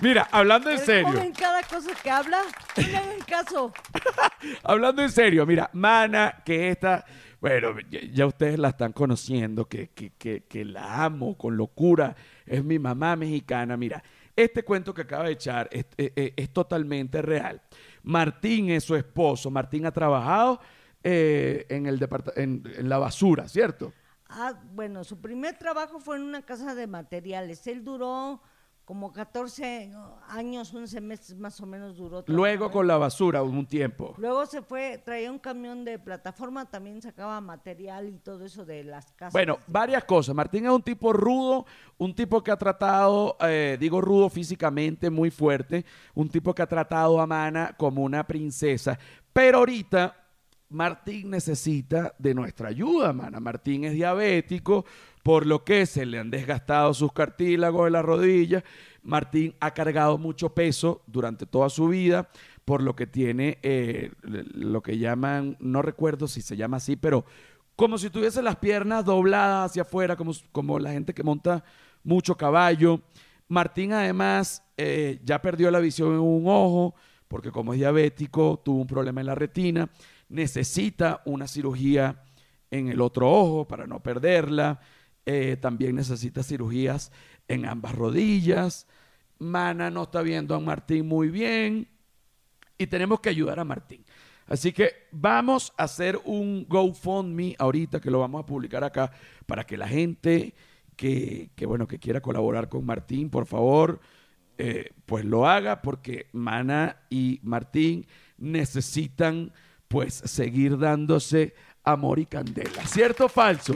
[0.00, 1.08] Mira, hablando en serio.
[1.12, 2.38] joven cada cosa que habla,
[2.76, 3.72] no le hagan caso.
[4.62, 7.04] Hablando en serio, mira, Mana, que esta,
[7.40, 12.14] bueno, ya, ya ustedes la están conociendo, que, que, que, que la amo con locura,
[12.44, 13.76] es mi mamá mexicana.
[13.78, 14.02] Mira,
[14.36, 17.62] este cuento que acaba de echar es, es- es- es totalmente real.
[18.02, 19.50] Martín es su esposo.
[19.50, 20.60] Martín ha trabajado
[21.04, 23.92] eh, en, el en, en la basura, ¿cierto?
[24.28, 27.66] Ah, bueno, su primer trabajo fue en una casa de materiales.
[27.66, 28.40] Él duró
[28.84, 29.92] como 14
[30.28, 32.22] años, 11 meses más o menos duró.
[32.26, 34.14] Luego con la basura un tiempo.
[34.18, 38.84] Luego se fue, traía un camión de plataforma, también sacaba material y todo eso de
[38.84, 39.32] las casas.
[39.32, 40.34] Bueno, varias cosas.
[40.34, 41.64] Martín es un tipo rudo,
[41.96, 46.66] un tipo que ha tratado, eh, digo rudo físicamente, muy fuerte, un tipo que ha
[46.66, 48.98] tratado a Mana como una princesa.
[49.32, 50.23] Pero ahorita
[50.70, 53.40] Martín necesita de nuestra ayuda, Mana.
[53.40, 54.84] Martín es diabético,
[55.22, 58.64] por lo que se le han desgastado sus cartílagos de las rodillas.
[59.02, 62.28] Martín ha cargado mucho peso durante toda su vida,
[62.64, 67.24] por lo que tiene eh, lo que llaman, no recuerdo si se llama así, pero
[67.76, 71.64] como si tuviese las piernas dobladas hacia afuera, como, como la gente que monta
[72.02, 73.00] mucho caballo.
[73.48, 76.94] Martín además eh, ya perdió la visión en un ojo,
[77.28, 79.88] porque como es diabético, tuvo un problema en la retina,
[80.28, 82.22] necesita una cirugía
[82.70, 84.80] en el otro ojo para no perderla,
[85.26, 87.10] Eh, también necesita cirugías
[87.48, 88.86] en ambas rodillas.
[89.38, 91.88] Mana no está viendo a Martín muy bien
[92.76, 94.04] y tenemos que ayudar a Martín.
[94.46, 99.10] Así que vamos a hacer un GoFundMe ahorita que lo vamos a publicar acá
[99.46, 100.52] para que la gente
[100.94, 104.00] que, que, bueno, que quiera colaborar con Martín, por favor,
[104.58, 108.06] eh, pues lo haga porque Mana y Martín
[108.36, 109.52] necesitan
[109.88, 112.86] pues seguir dándose amor y candela.
[112.86, 113.74] ¿Cierto o falso?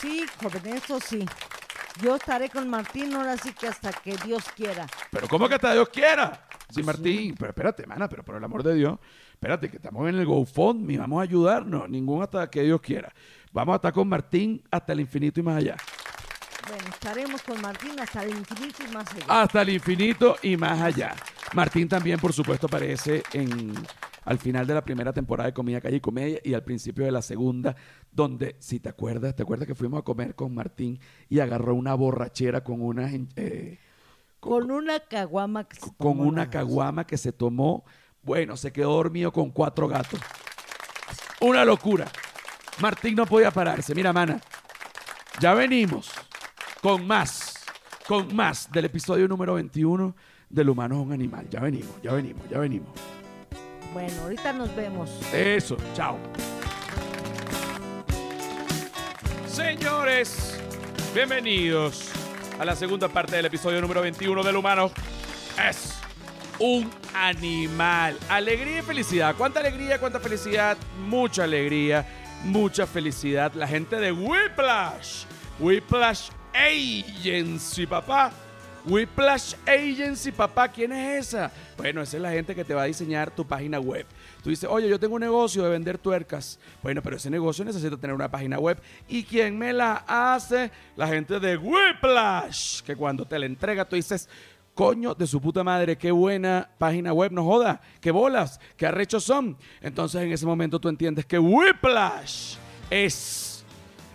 [0.00, 1.24] Sí, joven, eso sí.
[2.00, 4.86] Yo estaré con Martín ahora sí que hasta que Dios quiera.
[5.10, 6.46] Pero ¿cómo que hasta Dios quiera?
[6.70, 8.98] Sí, Martín, pero espérate, mana, pero por el amor de Dios,
[9.32, 13.12] espérate, que estamos en el GoFundMe, vamos a ayudarnos, ningún hasta que Dios quiera.
[13.52, 15.76] Vamos a estar con Martín hasta el infinito y más allá.
[16.68, 19.24] Bueno, estaremos con Martín hasta el infinito y más allá.
[19.28, 21.16] Hasta el infinito y más allá.
[21.54, 23.72] Martín también, por supuesto, aparece en,
[24.24, 27.12] al final de la primera temporada de Comida Calle y Comedia y al principio de
[27.12, 27.74] la segunda,
[28.12, 31.00] donde, si te acuerdas, te acuerdas que fuimos a comer con Martín
[31.30, 33.08] y agarró una borrachera con una...
[33.36, 33.78] eh,
[34.38, 37.84] con una caguama que se con tomó una caguama que se tomó.
[38.22, 40.20] Bueno, se quedó dormido con cuatro gatos.
[41.40, 42.06] Una locura.
[42.80, 43.94] Martín no podía pararse.
[43.94, 44.38] Mira, mana.
[45.40, 46.10] Ya venimos
[46.82, 47.64] con más,
[48.06, 50.14] con más del episodio número 21
[50.48, 51.46] del humano es un animal.
[51.50, 52.88] Ya venimos, ya venimos, ya venimos.
[53.92, 55.10] Bueno, ahorita nos vemos.
[55.32, 56.18] Eso, chao.
[59.46, 60.60] Señores,
[61.14, 62.10] bienvenidos
[62.58, 64.90] a la segunda parte del episodio número 21 del humano.
[65.68, 65.98] Es
[66.60, 68.16] un animal.
[68.28, 69.34] Alegría y felicidad.
[69.36, 70.76] ¿Cuánta alegría, cuánta felicidad?
[71.08, 72.06] Mucha alegría,
[72.44, 73.52] mucha felicidad.
[73.54, 75.24] La gente de Whiplash.
[75.58, 78.32] Whiplash Agency, papá.
[78.84, 81.52] Whiplash Agency, papá, ¿quién es esa?
[81.76, 84.06] Bueno, esa es la gente que te va a diseñar tu página web.
[84.42, 86.58] Tú dices, oye, yo tengo un negocio de vender tuercas.
[86.82, 88.80] Bueno, pero ese negocio necesita tener una página web.
[89.06, 90.70] ¿Y quién me la hace?
[90.96, 94.28] La gente de Whiplash, que cuando te la entrega tú dices,
[94.74, 99.24] coño de su puta madre, qué buena página web, no joda, qué bolas, qué arrechos
[99.24, 99.56] son.
[99.82, 102.56] Entonces en ese momento tú entiendes que Whiplash
[102.88, 103.47] es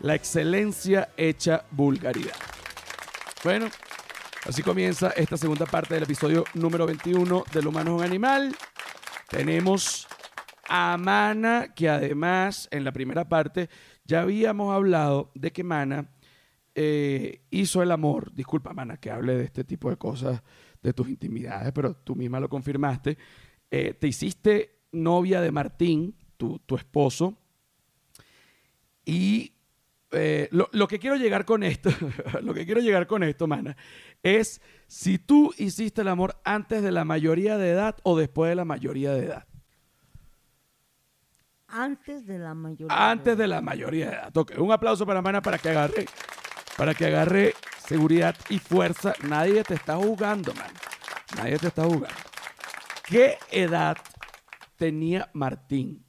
[0.04, 2.36] la excelencia hecha vulgaridad.
[3.42, 3.68] Bueno,
[4.46, 8.56] así comienza esta segunda parte del episodio número 21 del humano es un animal.
[9.30, 10.06] Tenemos
[10.68, 13.70] a Mana, que además en la primera parte
[14.04, 16.10] ya habíamos hablado de que Mana
[16.76, 18.34] eh, hizo el amor.
[18.34, 20.44] Disculpa, Mana, que hable de este tipo de cosas,
[20.82, 23.18] de tus intimidades, pero tú misma lo confirmaste.
[23.72, 27.38] Eh, te hiciste novia de Martín, tu, tu esposo,
[29.06, 29.53] y
[30.14, 31.90] eh, lo, lo que quiero llegar con esto,
[32.42, 33.76] lo que quiero llegar con esto, mana,
[34.22, 38.56] es si tú hiciste el amor antes de la mayoría de edad o después de
[38.56, 39.48] la mayoría de edad.
[41.68, 43.10] Antes de la mayoría.
[43.10, 44.34] Antes de la mayoría de edad.
[44.60, 46.06] Un aplauso para Mana para que agarre,
[46.78, 47.56] para que agarre
[47.88, 49.14] seguridad y fuerza.
[49.24, 50.72] Nadie te está jugando, man.
[51.36, 52.16] Nadie te está jugando.
[53.04, 53.98] ¿Qué edad
[54.78, 56.06] tenía Martín?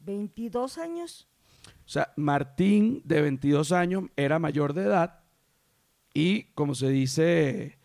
[0.00, 1.28] 22 años.
[1.86, 5.20] O sea, Martín, de 22 años, era mayor de edad
[6.12, 7.78] y, como se dice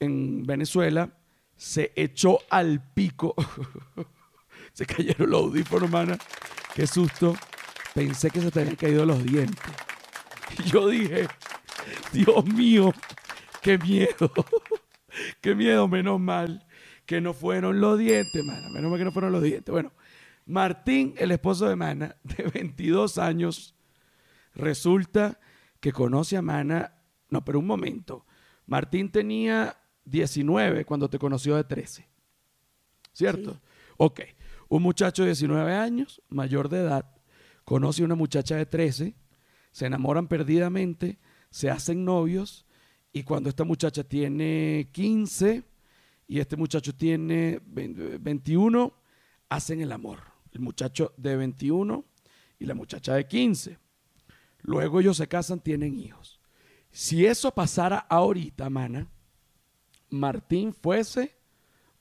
[0.00, 1.16] en Venezuela,
[1.56, 3.34] se echó al pico.
[4.72, 6.18] se cayeron los audífonos, mana.
[6.74, 7.34] Qué susto.
[7.94, 9.62] Pensé que se te habían caído los dientes.
[10.58, 11.28] Y yo dije,
[12.12, 12.92] Dios mío,
[13.62, 14.32] qué miedo.
[15.40, 16.66] qué miedo, menos mal
[17.06, 18.68] que no fueron los dientes, mana.
[18.70, 19.70] Menos mal que no fueron los dientes.
[19.72, 19.92] Bueno,
[20.46, 23.74] Martín, el esposo de Mana, de 22 años,
[24.54, 25.38] resulta
[25.80, 26.94] que conoce a Mana.
[27.28, 28.26] No, pero un momento.
[28.66, 32.08] Martín tenía 19 cuando te conoció de 13.
[33.12, 33.54] ¿Cierto?
[33.54, 33.60] Sí.
[33.98, 34.20] Ok.
[34.68, 37.14] Un muchacho de 19 años, mayor de edad,
[37.64, 39.14] conoce a una muchacha de 13,
[39.70, 41.18] se enamoran perdidamente,
[41.50, 42.66] se hacen novios
[43.12, 45.62] y cuando esta muchacha tiene 15
[46.26, 48.94] y este muchacho tiene 20 21,
[49.50, 50.31] hacen el amor.
[50.52, 52.04] El muchacho de 21
[52.58, 53.78] y la muchacha de 15.
[54.62, 56.40] Luego ellos se casan, tienen hijos.
[56.90, 59.08] Si eso pasara ahorita, mana,
[60.10, 61.34] Martín fuese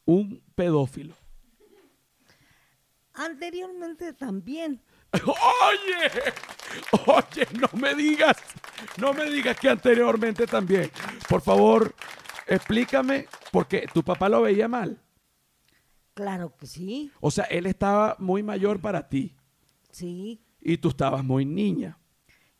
[0.06, 1.16] un pedófilo.
[3.14, 4.82] Anteriormente también.
[5.14, 6.34] Oye,
[7.06, 8.38] oye, no me digas,
[8.98, 10.90] no me digas que anteriormente también.
[11.28, 11.94] Por favor,
[12.48, 15.01] explícame, porque tu papá lo veía mal.
[16.14, 19.34] Claro que sí, O sea, él estaba muy mayor para ti
[19.92, 20.42] sí.
[20.60, 21.98] y tú estabas muy niña.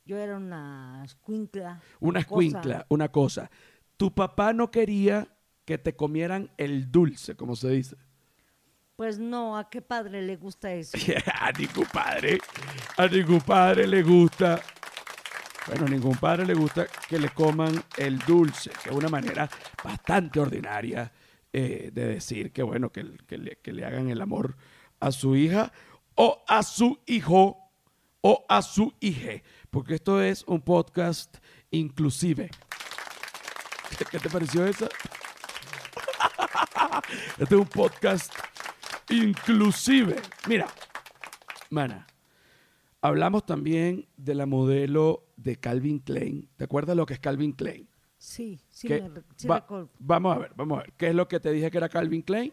[0.06, 1.82] Yo era una escuincla.
[2.00, 2.20] Una cosa.
[2.20, 3.52] escuincla, una cosa.
[3.98, 5.28] Tu papá no quería
[5.66, 7.96] que te comieran el dulce, como se dice.
[8.96, 10.98] Pues no, ¿a qué padre le gusta eso?
[11.40, 12.40] a ningún padre,
[12.98, 14.62] a ningún padre le gusta,
[15.68, 19.50] bueno, a ningún padre le gusta que le coman el dulce, que es una manera
[19.84, 21.12] bastante ordinaria
[21.54, 24.56] eh, de decir que, bueno, que, que le, que le hagan el amor
[25.00, 25.72] a su hija
[26.16, 27.62] o a su hijo
[28.22, 31.38] o a su hija, porque esto es un podcast
[31.72, 32.52] inclusive.
[34.10, 34.88] ¿Qué, te pareció eso?
[37.38, 38.34] Este es un podcast
[39.10, 40.16] inclusive.
[40.48, 40.68] Mira,
[41.70, 42.08] mana,
[43.02, 46.50] hablamos también de la modelo de Calvin Klein.
[46.56, 47.90] ¿Te acuerdas lo que es Calvin Klein?
[48.18, 49.90] Sí, sí, ¿Qué- me re- sí va- recuerdo.
[50.00, 50.94] vamos a ver, vamos a ver.
[50.98, 52.52] ¿Qué es lo que te dije que era Calvin Klein?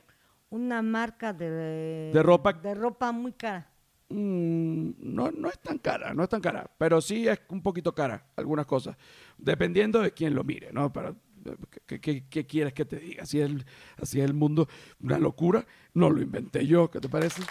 [0.51, 3.71] Una marca de, De ropa- De ropa muy cara.
[4.11, 7.95] Mm, no, no es tan cara, no es tan cara, pero sí es un poquito
[7.95, 8.97] cara algunas cosas,
[9.37, 10.91] dependiendo de quién lo mire, ¿no?
[10.91, 11.15] Para,
[11.87, 13.25] ¿qué, qué- qué quieres que te diga?
[13.25, 13.67] Así es, el,
[14.01, 14.67] así es el mundo,
[15.03, 17.43] una locura, no lo inventé yo, ¿qué te parece?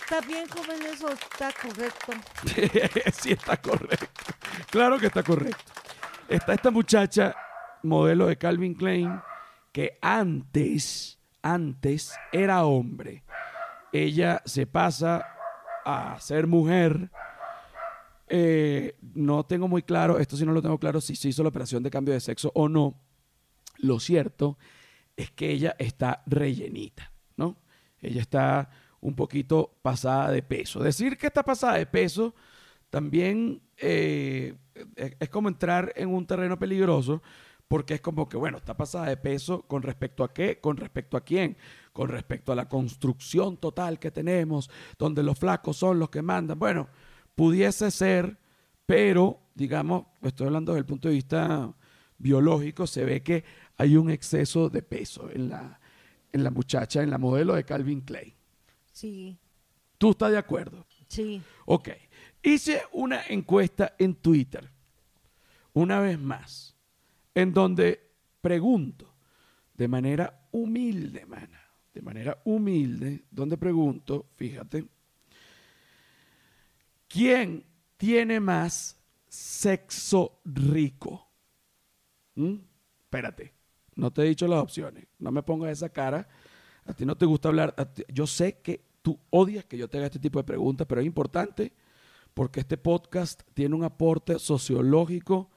[0.00, 2.12] Está bien, joven, eso está correcto.
[3.12, 4.06] sí está correcto.
[4.70, 5.72] Claro que está correcto.
[6.28, 7.36] Está esta muchacha,
[7.84, 9.20] modelo de Calvin Klein,
[9.72, 13.22] que antes, antes era hombre.
[13.92, 15.24] Ella se pasa
[15.84, 17.10] a ser mujer.
[18.28, 21.50] Eh, no tengo muy claro, esto sí no lo tengo claro, si se hizo la
[21.50, 23.00] operación de cambio de sexo o no.
[23.78, 24.58] Lo cierto
[25.16, 27.56] es que ella está rellenita, ¿no?
[28.00, 28.68] Ella está
[29.00, 30.80] un poquito pasada de peso.
[30.80, 32.34] Decir que está pasada de peso
[32.90, 34.54] también eh,
[34.96, 37.22] es es como entrar en un terreno peligroso
[37.68, 41.16] porque es como que, bueno, está pasada de peso con respecto a qué, con respecto
[41.16, 41.56] a quién,
[41.92, 46.58] con respecto a la construcción total que tenemos, donde los flacos son los que mandan.
[46.58, 46.88] Bueno,
[47.34, 48.38] pudiese ser,
[48.86, 51.74] pero, digamos, estoy hablando desde el punto de vista
[52.18, 53.44] biológico, se ve que
[53.76, 55.80] hay un exceso de peso en la,
[56.32, 58.32] en la muchacha, en la modelo de Calvin Klein.
[58.92, 59.36] Sí,
[59.98, 60.86] ¿Tú estás de acuerdo?
[61.08, 61.42] sí.
[61.64, 61.88] Ok.
[62.46, 64.70] Hice una encuesta en Twitter,
[65.72, 66.76] una vez más,
[67.34, 68.00] en donde
[68.40, 69.16] pregunto
[69.74, 71.60] de manera humilde, mana,
[71.92, 74.86] de manera humilde, donde pregunto, fíjate,
[77.08, 77.64] ¿quién
[77.96, 81.28] tiene más sexo rico?
[82.36, 82.58] ¿Mm?
[83.06, 83.54] Espérate,
[83.96, 86.28] no te he dicho las opciones, no me pongas esa cara,
[86.84, 87.74] a ti no te gusta hablar,
[88.06, 91.06] yo sé que tú odias que yo te haga este tipo de preguntas, pero es
[91.08, 91.72] importante
[92.36, 95.50] porque este podcast tiene un aporte sociológico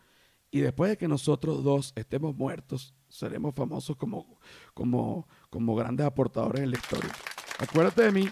[0.49, 4.39] y después de que nosotros dos estemos muertos, seremos famosos como,
[4.73, 7.11] como, como grandes aportadores en la historia.
[7.57, 8.29] Acuérdate de mí,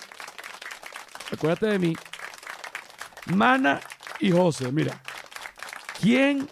[1.29, 1.93] acuérdate de mí.
[3.35, 3.81] Mana
[4.21, 5.03] y José, mira,
[5.99, 6.47] ¿quién,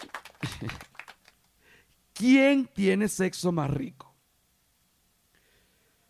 [2.14, 4.14] ¿quién tiene sexo más rico?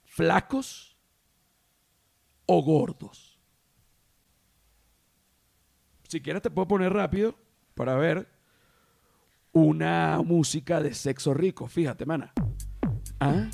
[0.03, 0.97] ¿Flacos
[2.47, 3.24] o gordos?
[6.15, 7.35] Si quieres te puedo poner rápido
[7.73, 8.25] para ver
[9.51, 11.67] una música de sexo rico.
[11.67, 12.31] Fíjate, mana.
[13.19, 13.49] ¿Ah?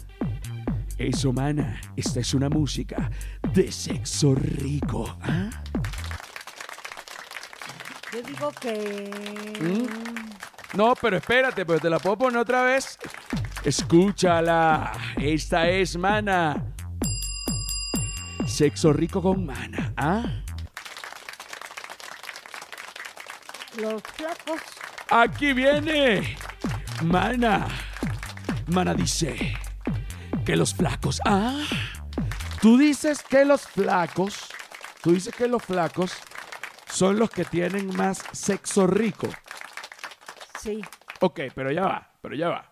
[0.96, 1.82] Eso, mana.
[1.98, 3.10] Esta es una música
[3.52, 5.18] de sexo rico.
[5.24, 5.50] ¿Ah?
[8.14, 9.10] Yo digo que...
[9.60, 10.78] ¿Mm?
[10.78, 13.00] No, pero espérate, pero te la puedo poner otra vez.
[13.66, 14.92] Escúchala.
[15.18, 16.76] Esta es mana.
[18.46, 19.94] Sexo rico con mana.
[19.98, 20.44] ¿Ah?
[23.82, 24.62] Los flacos,
[25.10, 26.38] Aquí viene.
[27.04, 27.68] Mana.
[28.68, 29.54] Mana dice
[30.46, 31.20] que los flacos.
[31.26, 31.64] Ah,
[32.62, 34.50] tú dices que los flacos.
[35.02, 36.14] Tú dices que los flacos
[36.90, 39.28] son los que tienen más sexo rico.
[40.60, 40.82] Sí.
[41.22, 42.72] Ok, pero ya va, pero ya va.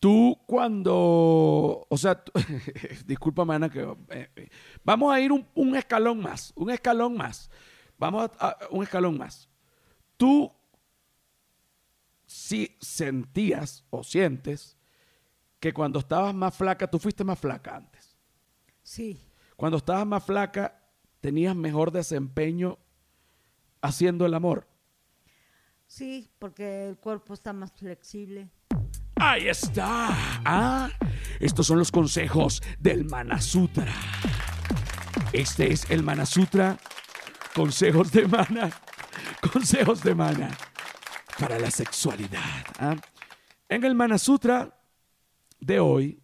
[0.00, 2.32] Tú cuando, o sea, tú-
[3.06, 4.48] disculpa, mana, que eh, eh,
[4.84, 7.50] vamos a ir un, un escalón más, un escalón más.
[7.96, 9.48] Vamos a, a- un escalón más.
[10.18, 10.52] Tú
[12.26, 14.76] sí sentías o sientes
[15.58, 18.16] que cuando estabas más flaca, tú fuiste más flaca antes.
[18.82, 19.20] Sí.
[19.56, 20.82] Cuando estabas más flaca,
[21.20, 22.78] tenías mejor desempeño
[23.80, 24.68] haciendo el amor.
[25.86, 28.50] Sí, porque el cuerpo está más flexible.
[29.16, 30.08] Ahí está.
[30.44, 30.90] Ah,
[31.40, 33.92] estos son los consejos del Manasutra.
[35.32, 36.78] Este es el Manasutra.
[37.54, 38.70] Consejos de mana.
[39.52, 40.56] Consejos de mana
[41.38, 42.64] para la sexualidad.
[42.78, 42.96] ¿ah?
[43.68, 44.76] En el Manasutra
[45.60, 46.20] de hoy,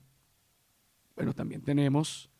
[1.16, 2.30] bueno, también tenemos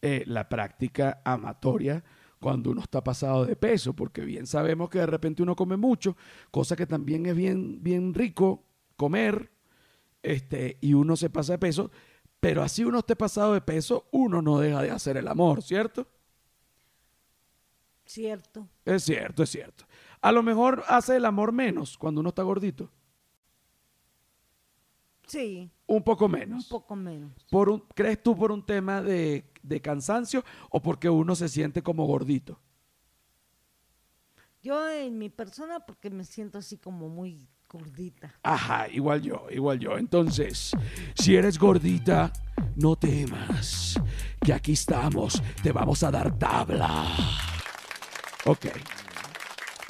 [0.00, 2.02] eh, la práctica amatoria
[2.38, 6.16] cuando uno está pasado de peso, porque bien sabemos que de repente uno come mucho,
[6.50, 8.64] cosa que también es bien, bien rico
[8.96, 9.50] comer,
[10.22, 11.90] este, y uno se pasa de peso,
[12.40, 16.08] pero así uno esté pasado de peso, uno no deja de hacer el amor, ¿cierto?
[18.06, 18.68] Cierto.
[18.84, 19.84] Es cierto, es cierto.
[20.20, 22.90] A lo mejor hace el amor menos cuando uno está gordito,
[25.26, 26.66] Sí, un poco un menos.
[26.66, 27.32] poco menos.
[27.50, 31.82] Por un, ¿Crees tú por un tema de, de cansancio o porque uno se siente
[31.82, 32.60] como gordito?
[34.62, 38.34] Yo en mi persona porque me siento así como muy gordita.
[38.44, 39.98] Ajá, igual yo, igual yo.
[39.98, 40.70] Entonces,
[41.16, 42.32] si eres gordita,
[42.76, 44.00] no temas,
[44.44, 47.04] que aquí estamos, te vamos a dar tabla.
[48.46, 48.66] Ok.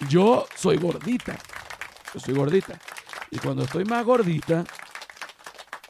[0.08, 1.38] Yo soy gordita,
[2.14, 2.80] yo soy gordita.
[3.30, 4.64] Y cuando estoy más gordita,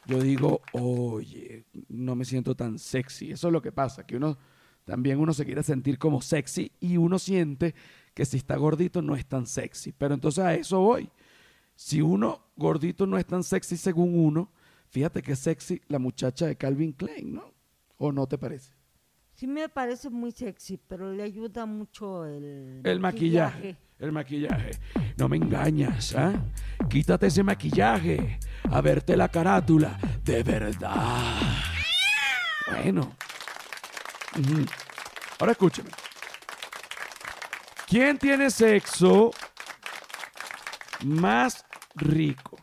[0.04, 3.30] yo digo, oye, no me siento tan sexy.
[3.30, 4.36] Eso es lo que pasa, que uno
[4.84, 7.74] también uno se quiere sentir como sexy y uno siente
[8.14, 9.92] que si está gordito no es tan sexy.
[9.92, 11.08] Pero entonces a eso voy.
[11.76, 14.50] Si uno gordito no es tan sexy según uno,
[14.88, 17.52] fíjate que sexy la muchacha de Calvin Klein, ¿no?
[17.98, 18.75] ¿O no te parece?
[19.36, 23.76] Sí me parece muy sexy, pero le ayuda mucho el, El maquillaje.
[23.98, 24.70] El maquillaje.
[25.18, 26.32] No me engañas, ¿ah?
[26.88, 28.40] Quítate ese maquillaje.
[28.70, 29.98] A verte la carátula.
[30.24, 31.52] De verdad.
[32.80, 33.14] Bueno.
[35.38, 35.90] Ahora escúchame.
[37.86, 39.32] ¿Quién tiene sexo
[41.04, 41.62] más
[41.94, 42.56] rico?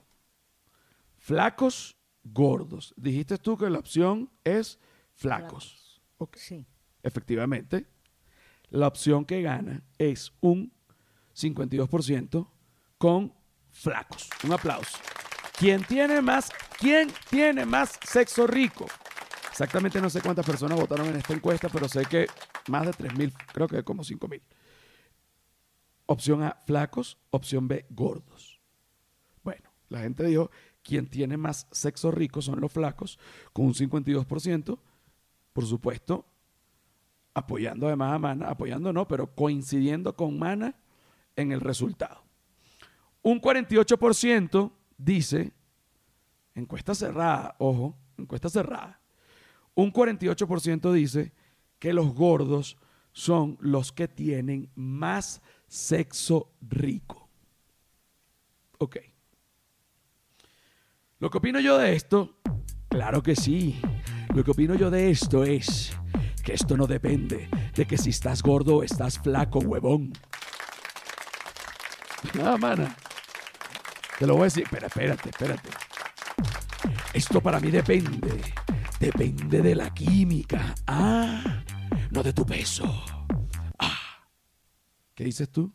[1.20, 2.96] ¿Flacos, gordos?
[2.98, 4.80] Dijiste tú que la opción es
[5.14, 5.83] flacos.
[6.34, 6.66] Sí.
[7.02, 7.88] Efectivamente,
[8.70, 10.74] la opción que gana es un
[11.36, 12.48] 52%
[12.98, 13.34] con
[13.72, 14.30] flacos.
[14.44, 14.98] Un aplauso.
[15.58, 16.52] ¿Quién tiene más?
[16.80, 18.86] ¿Quién tiene más sexo rico?
[19.50, 22.26] Exactamente no sé cuántas personas votaron en esta encuesta, pero sé que
[22.68, 24.42] más de 3.000, creo que como 5.000.
[26.08, 27.18] Opción A, flacos.
[27.30, 28.60] Opción B, gordos.
[29.44, 30.50] Bueno, la gente dijo,
[30.82, 33.20] quien tiene más sexo rico son los flacos,
[33.54, 34.80] con un 52%.
[35.54, 36.26] Por supuesto,
[37.34, 40.76] apoyando además a Mana, apoyando no, pero coincidiendo con Mana
[41.36, 42.24] en el resultado.
[43.22, 45.54] Un 48% dice,
[46.56, 49.00] encuesta cerrada, ojo, encuesta cerrada,
[49.76, 51.34] un 48% dice
[51.80, 52.78] que los gordos
[53.12, 57.30] son los que tienen más sexo rico.
[58.80, 58.98] Ok.
[61.20, 62.38] Lo que opino yo de esto,
[62.90, 63.80] claro que sí.
[64.34, 65.96] Lo que opino yo de esto es
[66.44, 70.14] que esto no depende de que si estás gordo o estás flaco, huevón.
[72.34, 72.96] Nada, mana.
[74.18, 74.64] Te lo voy a decir.
[74.64, 75.70] Espera, espérate, espérate.
[77.14, 78.42] Esto para mí depende.
[79.00, 80.74] Depende de la química.
[80.88, 81.64] Ah,
[82.12, 82.86] no de tu peso.
[83.78, 84.00] Ah.
[85.14, 85.72] ¿Qué dices tú?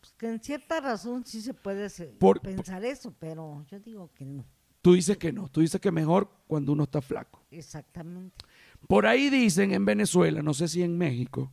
[0.00, 4.24] Pues que en cierta razón sí se puede Por- pensar eso, pero yo digo que
[4.24, 4.46] no.
[4.82, 5.48] Tú dices que no.
[5.48, 7.44] Tú dices que mejor cuando uno está flaco.
[7.50, 8.44] Exactamente.
[8.88, 11.52] Por ahí dicen en Venezuela, no sé si en México,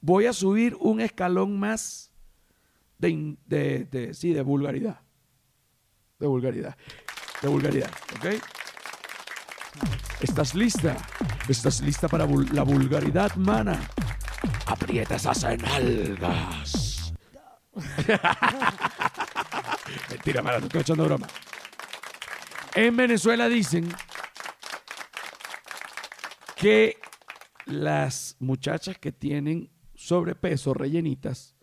[0.00, 2.10] voy a subir un escalón más
[2.98, 5.00] de, de, de- sí, de vulgaridad.
[6.20, 6.76] De vulgaridad.
[7.42, 8.26] De vulgaridad, ¿ok?
[10.20, 10.96] ¿Estás lista?
[11.48, 13.78] ¿Estás lista para vul- la vulgaridad, mana?
[14.66, 17.12] Aprieta esas nalgas.
[20.10, 21.26] Mentira, mana, te estoy echando broma.
[22.76, 23.88] En Venezuela dicen
[26.56, 26.98] que
[27.64, 31.56] las muchachas que tienen sobrepeso, rellenitas,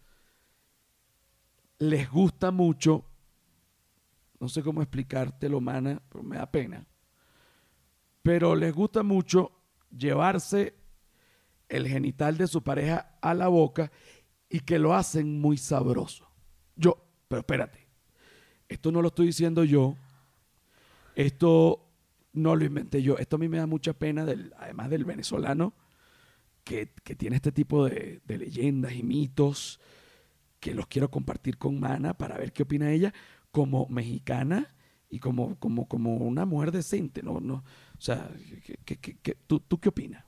[1.77, 3.05] les gusta mucho,
[4.39, 6.83] no sé cómo explicártelo, mana, pero me da pena.
[8.23, 9.51] Pero les gusta mucho
[9.95, 10.73] llevarse
[11.69, 13.91] el genital de su pareja a la boca
[14.49, 16.27] y que lo hacen muy sabroso.
[16.75, 17.87] Yo, pero espérate,
[18.67, 19.95] esto no lo estoy diciendo yo,
[21.15, 21.85] esto
[22.33, 25.73] no lo inventé yo, esto a mí me da mucha pena, del, además del venezolano,
[26.63, 29.79] que, que tiene este tipo de, de leyendas y mitos
[30.59, 33.13] que los quiero compartir con Mana para ver qué opina ella
[33.51, 34.73] como mexicana
[35.09, 37.23] y como, como, como una mujer decente.
[37.23, 37.39] ¿no?
[37.41, 38.31] No, o sea,
[38.85, 40.25] ¿qué, qué- qué- tú, ¿tú qué opinas?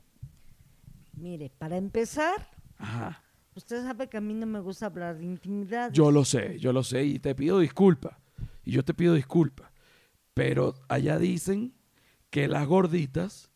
[1.14, 2.46] Mire, para empezar,
[2.78, 3.22] Ajá.
[3.54, 5.92] usted sabe que a mí no me gusta hablar de intimidad.
[5.92, 8.16] Yo lo sé, yo lo sé y te pido disculpas.
[8.64, 9.70] Y yo te pido disculpas.
[10.36, 11.72] Pero allá dicen
[12.28, 13.50] que las gorditas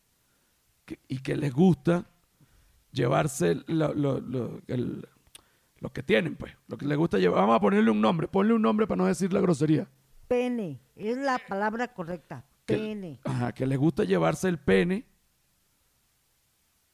[0.87, 2.07] que- y que les gusta
[2.91, 5.07] llevarse lo, lo- lo- el-
[5.79, 6.57] lo que tienen, pues.
[6.69, 7.41] Lo que les gusta llevar.
[7.43, 8.29] Vamos a ponerle un nombre.
[8.29, 9.91] Ponle un nombre para no decir la grosería.
[10.27, 12.47] Pene, es la palabra correcta.
[12.65, 13.21] Que- Pene.
[13.25, 15.05] Ajá, que les gusta llevarse el pene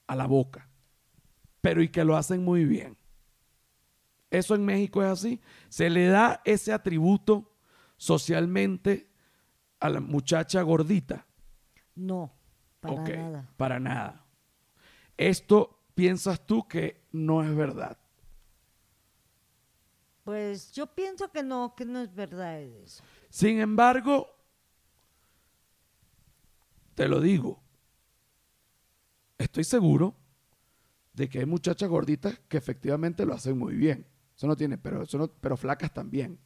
[0.08, 0.68] a la boca.
[1.60, 2.96] Pero y que lo hacen muy bien.
[4.30, 5.40] Eso en México es así.
[5.68, 7.54] Se le da ese atributo
[7.96, 9.12] socialmente
[9.86, 11.26] a la muchacha gordita.
[11.94, 12.32] No,
[12.80, 13.48] para nada.
[13.56, 14.26] Para nada.
[15.16, 17.96] Esto piensas tú que no es verdad.
[20.24, 23.02] Pues yo pienso que no, que no es verdad eso.
[23.30, 24.26] Sin embargo,
[26.94, 27.62] te lo digo,
[29.38, 30.14] estoy seguro
[31.12, 34.06] de que hay muchachas gorditas que efectivamente lo hacen muy bien.
[34.36, 36.38] Eso no tiene, pero, eso no- pero flacas también.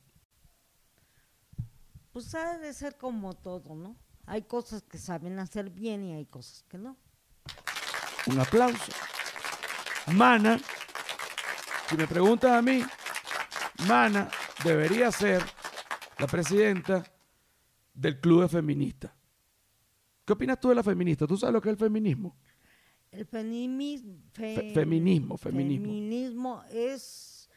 [2.13, 3.97] Pues ha de ser como todo, ¿no?
[4.27, 6.97] Hay cosas que saben hacer bien y hay cosas que no.
[8.27, 8.93] Un aplauso.
[10.13, 10.61] Mana,
[11.89, 12.83] si me preguntas a mí,
[13.89, 14.29] Mana
[14.65, 15.43] debería ser
[16.19, 17.05] la presidenta
[17.95, 19.13] del club de feministas.
[20.25, 21.27] ¿Qué opinas tú de la feminista?
[21.27, 22.37] ¿Tú sabes lo que es el feminismo?
[23.11, 25.87] El feminismo, Fe- feminismo, feminismo.
[25.87, 27.49] feminismo es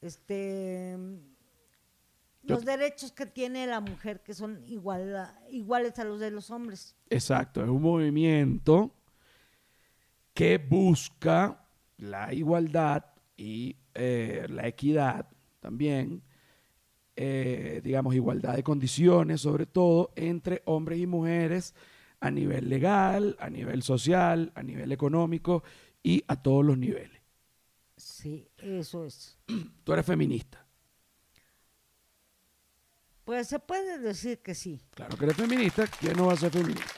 [0.00, 0.96] este
[2.46, 6.50] Yo- los derechos que tiene la mujer que son igual iguales a los de los
[6.50, 6.94] hombres.
[7.10, 8.94] Exacto, es un movimiento
[10.32, 11.64] que busca
[11.98, 13.04] la igualdad
[13.36, 15.28] y eh, la equidad
[15.60, 16.22] también,
[17.16, 21.74] eh, digamos, igualdad de condiciones, sobre todo entre hombres y mujeres
[22.20, 25.62] a nivel legal, a nivel social, a nivel económico
[26.02, 27.22] y a todos los niveles.
[27.96, 29.38] Sí, eso es.
[29.84, 30.63] Tú eres feminista,
[33.24, 34.82] Pues se puede decir que sí.
[34.94, 36.92] claro que eres feminista, ¿quién no va a ser feminista?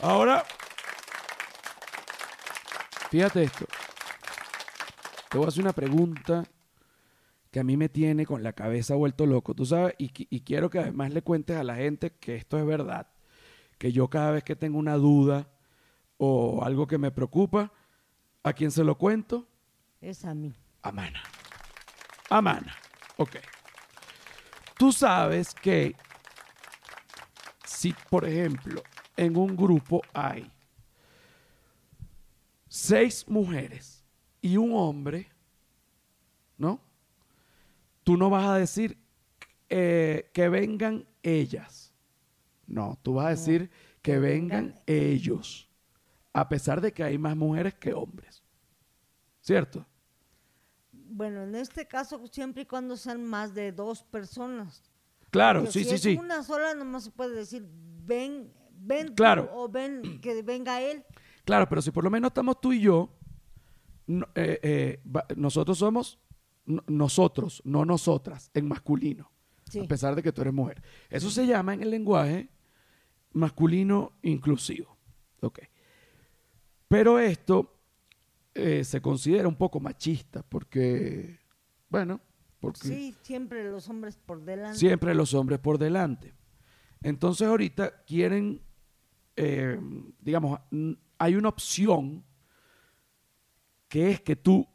[0.00, 0.44] Ahora,
[3.10, 3.66] fíjate esto.
[5.28, 6.44] Te voy a hacer una pregunta
[7.50, 10.70] que a mí me tiene con la cabeza vuelto loco, tú sabes, y, y quiero
[10.70, 13.08] que además le cuentes a la gente que esto es verdad,
[13.78, 15.48] que yo cada vez que tengo una duda
[16.16, 17.72] o algo que me preocupa,
[18.42, 19.48] ¿a quién se lo cuento?
[20.00, 20.54] Es a mí.
[20.82, 21.22] A Mana.
[22.30, 22.76] A Mana.
[23.16, 23.36] Ok.
[24.82, 25.94] Tú sabes que
[27.64, 28.82] si, por ejemplo,
[29.16, 30.50] en un grupo hay
[32.66, 34.04] seis mujeres
[34.40, 35.28] y un hombre,
[36.58, 36.80] ¿no?
[38.02, 38.98] Tú no vas a decir
[39.68, 41.94] eh, que vengan ellas.
[42.66, 43.70] No, tú vas a decir
[44.02, 45.70] que vengan ellos,
[46.32, 48.42] a pesar de que hay más mujeres que hombres.
[49.42, 49.86] ¿Cierto?
[51.14, 54.82] Bueno, en este caso siempre y cuando sean más de dos personas.
[55.30, 56.16] Claro, Porque sí, si sí, es sí.
[56.18, 57.66] Una sola nomás se puede decir
[58.04, 59.50] ven, ven tú", Claro.
[59.52, 61.04] o ven que venga él.
[61.44, 63.10] Claro, pero si por lo menos estamos tú y yo,
[64.06, 66.18] no- eh, eh, va- nosotros somos
[66.64, 69.30] no- nosotros, no nosotras, en masculino,
[69.68, 69.80] Sí.
[69.80, 70.82] a pesar de que tú eres mujer.
[71.10, 72.50] Eso se llama en el lenguaje
[73.32, 74.96] masculino inclusivo.
[75.40, 75.60] Ok.
[76.88, 77.71] Pero esto
[78.54, 81.38] eh, se considera un poco machista porque,
[81.88, 82.20] bueno,
[82.60, 84.78] porque Sí, siempre los hombres por delante.
[84.78, 86.34] siempre los hombres por delante.
[87.02, 88.62] Entonces ahorita quieren,
[89.36, 89.80] eh,
[90.20, 90.60] digamos,
[91.18, 92.24] hay una opción
[93.88, 94.66] que es que tú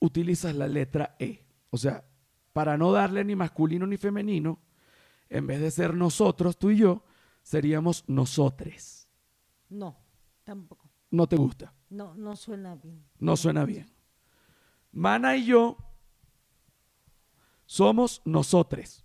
[0.00, 1.46] utilizas la letra E.
[1.70, 2.04] O sea,
[2.52, 4.58] para no darle ni masculino ni femenino,
[5.28, 7.04] en vez de ser nosotros, tú y yo,
[7.42, 9.08] seríamos nosotres.
[9.68, 9.96] No,
[10.42, 10.89] tampoco.
[11.10, 13.04] No te gusta, No, no suena bien.
[13.18, 13.90] no suena bien.
[14.92, 15.76] Mana y yo
[17.66, 19.04] somos nosotres.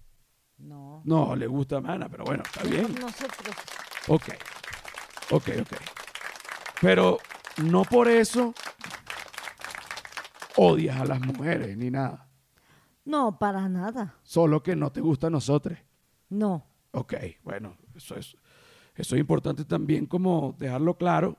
[0.57, 1.01] No.
[1.03, 2.93] No, le gusta a Mana, pero bueno, está bien.
[2.99, 3.55] Nosotros.
[4.07, 4.29] Ok,
[5.31, 5.73] ok, ok.
[6.81, 7.17] Pero
[7.63, 8.53] no por eso
[10.57, 12.27] odias a las mujeres ni nada.
[13.03, 14.15] No, para nada.
[14.23, 15.77] Solo que no te gusta a nosotros.
[16.29, 16.65] No.
[16.91, 18.35] Ok, bueno, eso es,
[18.95, 21.37] eso es importante también como dejarlo claro,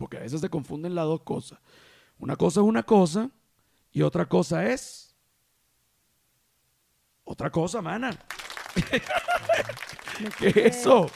[0.00, 1.58] porque a veces se confunden las dos cosas.
[2.18, 3.28] Una cosa es una cosa
[3.92, 5.14] y otra cosa es
[7.22, 8.18] otra cosa, mana.
[10.38, 11.06] ¿Qué es eso?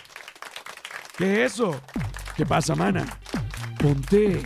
[1.17, 1.81] ¿Qué es eso?
[2.37, 3.07] ¿Qué pasa, mana?
[3.81, 4.43] Ponte.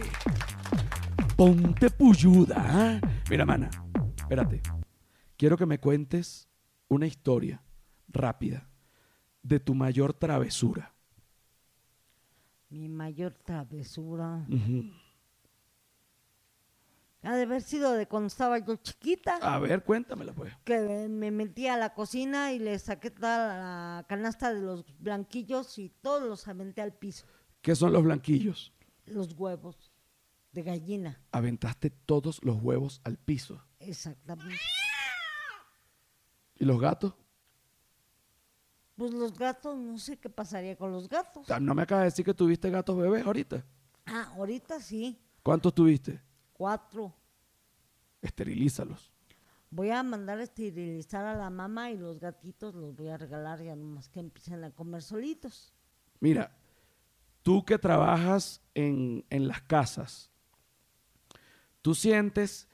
[1.37, 2.55] Ponte puyuda.
[2.59, 3.01] ¿ah?
[3.29, 3.71] Mira, mana,
[4.17, 4.63] espérate.
[5.37, 6.49] Quiero que me cuentes
[6.87, 7.61] una historia
[8.07, 8.71] rápida
[9.43, 10.95] de tu mayor travesura.
[12.71, 14.47] Mi mayor travesura.
[17.23, 19.37] Ha de haber sido de cuando estaba yo chiquita.
[19.37, 20.53] A ver, cuéntamela, pues.
[20.65, 25.79] Que me metí a la cocina y le saqué toda la canasta de los blanquillos
[25.79, 27.27] y todos los aventé al piso.
[27.61, 28.73] ¿Qué son los blanquillos?
[29.07, 29.93] Los huevos
[30.53, 31.21] de gallina.
[31.33, 33.65] Aventaste todos los huevos al piso.
[33.81, 34.61] Exactamente.
[36.55, 37.15] ¿Y los gatos?
[38.99, 41.47] Pues los gatos, no sé qué pasaría con los gatos.
[41.61, 43.65] No me acabas de decir que tuviste gatos bebés ahorita.
[44.07, 45.17] Ah, ahorita sí.
[45.41, 46.21] ¿Cuántos tuviste?
[46.53, 47.15] Cuatro.
[48.21, 49.13] Esterilízalos.
[49.71, 53.63] Voy a mandar a esterilizar a la mamá y los gatitos los voy a regalar
[53.63, 55.73] ya nomás que empiecen a comer solitos.
[56.19, 56.51] Mira,
[57.45, 60.29] tú que trabajas en, en las casas,
[61.83, 62.67] tú sientes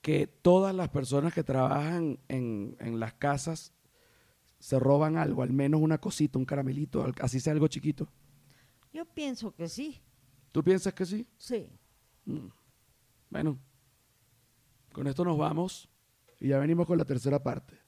[0.00, 3.72] que todas las personas que trabajan en, en las casas
[4.60, 8.08] se roban algo, al menos una cosita, un caramelito, así sea algo chiquito.
[8.92, 10.00] Yo pienso que sí,
[10.52, 11.26] ¿Tú piensas que sí?
[11.38, 11.68] sí.
[13.28, 13.58] Bueno,
[14.92, 15.88] con esto nos vamos
[16.40, 17.78] y ya venimos con la tercera parte.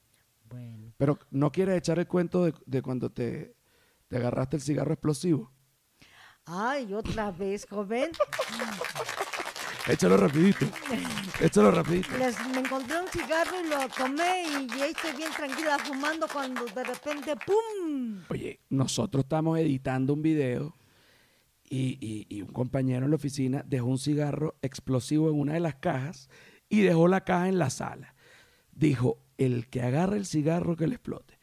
[0.48, 3.56] Bueno, Pero no quieres echar el cuento de, de cuando te,
[4.08, 5.52] te agarraste el cigarro explosivo.
[6.44, 8.10] ay, otra vez, joven.
[9.88, 10.66] Échalo rapidito.
[11.40, 12.16] Échalo rapidito.
[12.16, 16.64] Les, me encontré un cigarro y lo tomé y ya estoy bien tranquila fumando cuando
[16.66, 18.20] de repente, ¡pum!
[18.28, 20.76] Oye, nosotros estamos editando un video
[21.68, 25.60] y, y- y un compañero en la oficina dejó un cigarro explosivo en una de
[25.60, 26.28] las cajas
[26.68, 28.14] y dejó la caja en la sala.
[28.70, 31.38] Dijo, el que agarre el cigarro que le explote.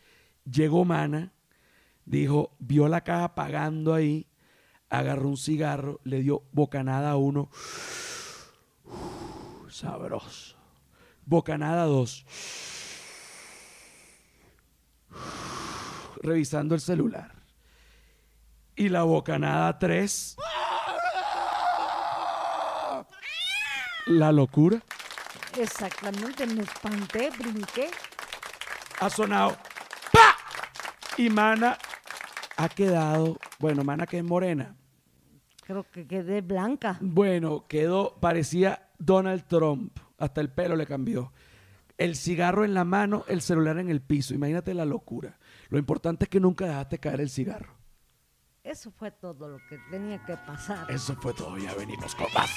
[0.49, 1.33] Llegó Mana,
[2.05, 4.27] dijo, vio la caja apagando ahí,
[4.89, 7.49] agarró un cigarro, le dio bocanada a uno.
[9.79, 10.57] Sabroso.
[11.25, 12.25] Bocanada a dos.
[16.21, 17.31] Revisando el celular.
[18.75, 20.35] Y la bocanada 3.
[24.07, 24.81] La locura
[25.57, 27.89] Exactamente, me espanté, brinqué.
[28.99, 29.57] ha sonado.
[30.11, 30.35] ¡Pa!
[31.17, 31.77] Y Mana
[32.57, 33.37] ha quedado.
[33.59, 34.75] Bueno, Mana que es morena.
[35.65, 36.97] Creo que quedé blanca.
[36.99, 38.17] Bueno, quedó.
[38.19, 39.97] Parecía Donald Trump.
[40.17, 41.33] Hasta el pelo le cambió.
[41.97, 44.33] El cigarro en la mano, el celular en el piso.
[44.33, 45.39] Imagínate la locura.
[45.69, 47.73] Lo importante es que nunca dejaste caer el cigarro.
[48.63, 50.89] Eso fue todo lo que tenía que pasar.
[50.91, 51.57] Eso fue todo.
[51.57, 52.51] Ya venimos con más.